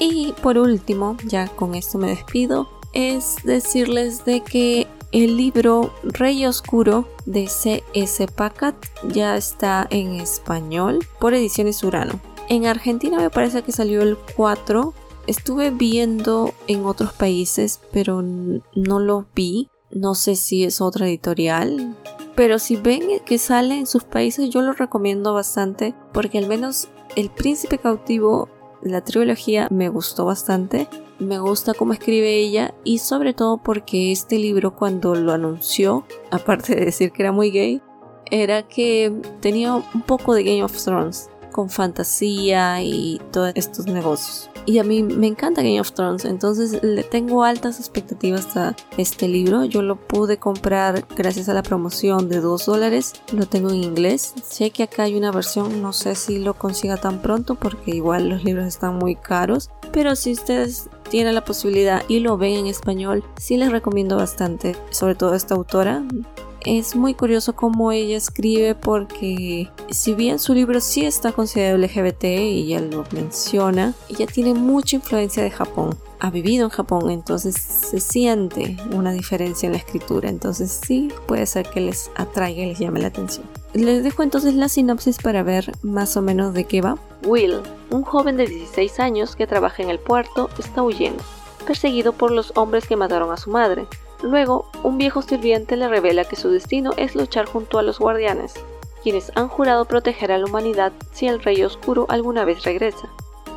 [0.00, 6.44] Y por último, ya con esto me despido, es decirles de que el libro Rey
[6.44, 8.26] Oscuro de C.S.
[8.26, 8.74] Pacat
[9.06, 12.18] ya está en español por Ediciones Urano.
[12.48, 14.92] En Argentina me parece que salió el 4.
[15.30, 19.68] Estuve viendo en otros países, pero no lo vi.
[19.92, 21.96] No sé si es otra editorial.
[22.34, 25.94] Pero si ven que sale en sus países, yo lo recomiendo bastante.
[26.12, 28.48] Porque al menos El Príncipe Cautivo,
[28.82, 30.88] la trilogía, me gustó bastante.
[31.20, 32.74] Me gusta cómo escribe ella.
[32.82, 37.52] Y sobre todo porque este libro, cuando lo anunció, aparte de decir que era muy
[37.52, 37.80] gay,
[38.32, 44.49] era que tenía un poco de Game of Thrones con fantasía y todos estos negocios.
[44.66, 49.26] Y a mí me encanta Game of Thrones, entonces le tengo altas expectativas a este
[49.26, 49.64] libro.
[49.64, 53.14] Yo lo pude comprar gracias a la promoción de 2 dólares.
[53.32, 54.34] Lo tengo en inglés.
[54.44, 58.28] Sé que acá hay una versión, no sé si lo consiga tan pronto porque igual
[58.28, 59.70] los libros están muy caros.
[59.92, 64.76] Pero si ustedes tienen la posibilidad y lo ven en español, sí les recomiendo bastante,
[64.90, 66.04] sobre todo esta autora
[66.64, 72.24] es muy curioso cómo ella escribe porque si bien su libro sí está considerado LGBT
[72.24, 75.96] y ella lo menciona, ella tiene mucha influencia de Japón.
[76.18, 80.28] Ha vivido en Japón, entonces se siente una diferencia en la escritura.
[80.28, 83.46] Entonces sí puede ser que les atraiga y les llame la atención.
[83.72, 86.98] Les dejo entonces la sinopsis para ver más o menos de qué va.
[87.24, 91.22] Will, un joven de 16 años que trabaja en el puerto, está huyendo,
[91.66, 93.86] perseguido por los hombres que mataron a su madre.
[94.22, 98.54] Luego, un viejo sirviente le revela que su destino es luchar junto a los guardianes,
[99.02, 103.08] quienes han jurado proteger a la humanidad si el Rey Oscuro alguna vez regresa.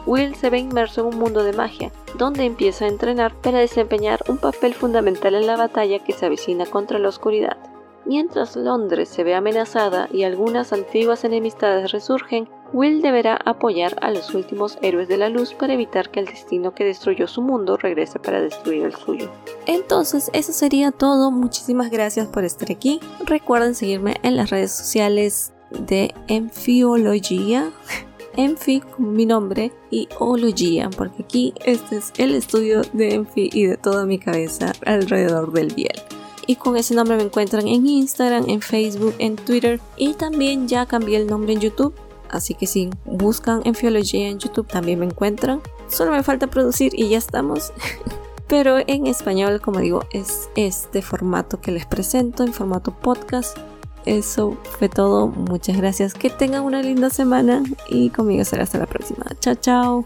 [0.06, 4.20] Will se ve inmerso en un mundo de magia, donde empieza a entrenar para desempeñar
[4.28, 7.58] un papel fundamental en la batalla que se avecina contra la oscuridad.
[8.06, 14.34] Mientras Londres se ve amenazada y algunas antiguas enemistades resurgen, Will deberá apoyar a los
[14.34, 18.18] últimos héroes de la luz para evitar que el destino que destruyó su mundo regrese
[18.18, 19.30] para destruir el suyo.
[19.68, 21.30] Entonces, eso sería todo.
[21.30, 23.00] Muchísimas gracias por estar aquí.
[23.26, 27.72] Recuerden seguirme en las redes sociales de Enfiología.
[28.36, 33.68] Enfi como mi nombre y Ología, porque aquí este es el estudio de Enfi y
[33.68, 36.02] de toda mi cabeza alrededor del biel
[36.48, 40.86] y con ese nombre me encuentran en Instagram, en Facebook, en Twitter y también ya
[40.86, 41.94] cambié el nombre en YouTube
[42.34, 45.62] Así que si buscan en Fiología en YouTube también me encuentran.
[45.88, 47.72] Solo me falta producir y ya estamos.
[48.48, 53.58] pero en español, como digo, es este formato que les presento, en formato podcast.
[54.06, 55.28] Eso fue todo.
[55.28, 56.14] Muchas gracias.
[56.14, 59.26] Que tengan una linda semana y conmigo será hasta la próxima.
[59.40, 60.06] Chao, chao.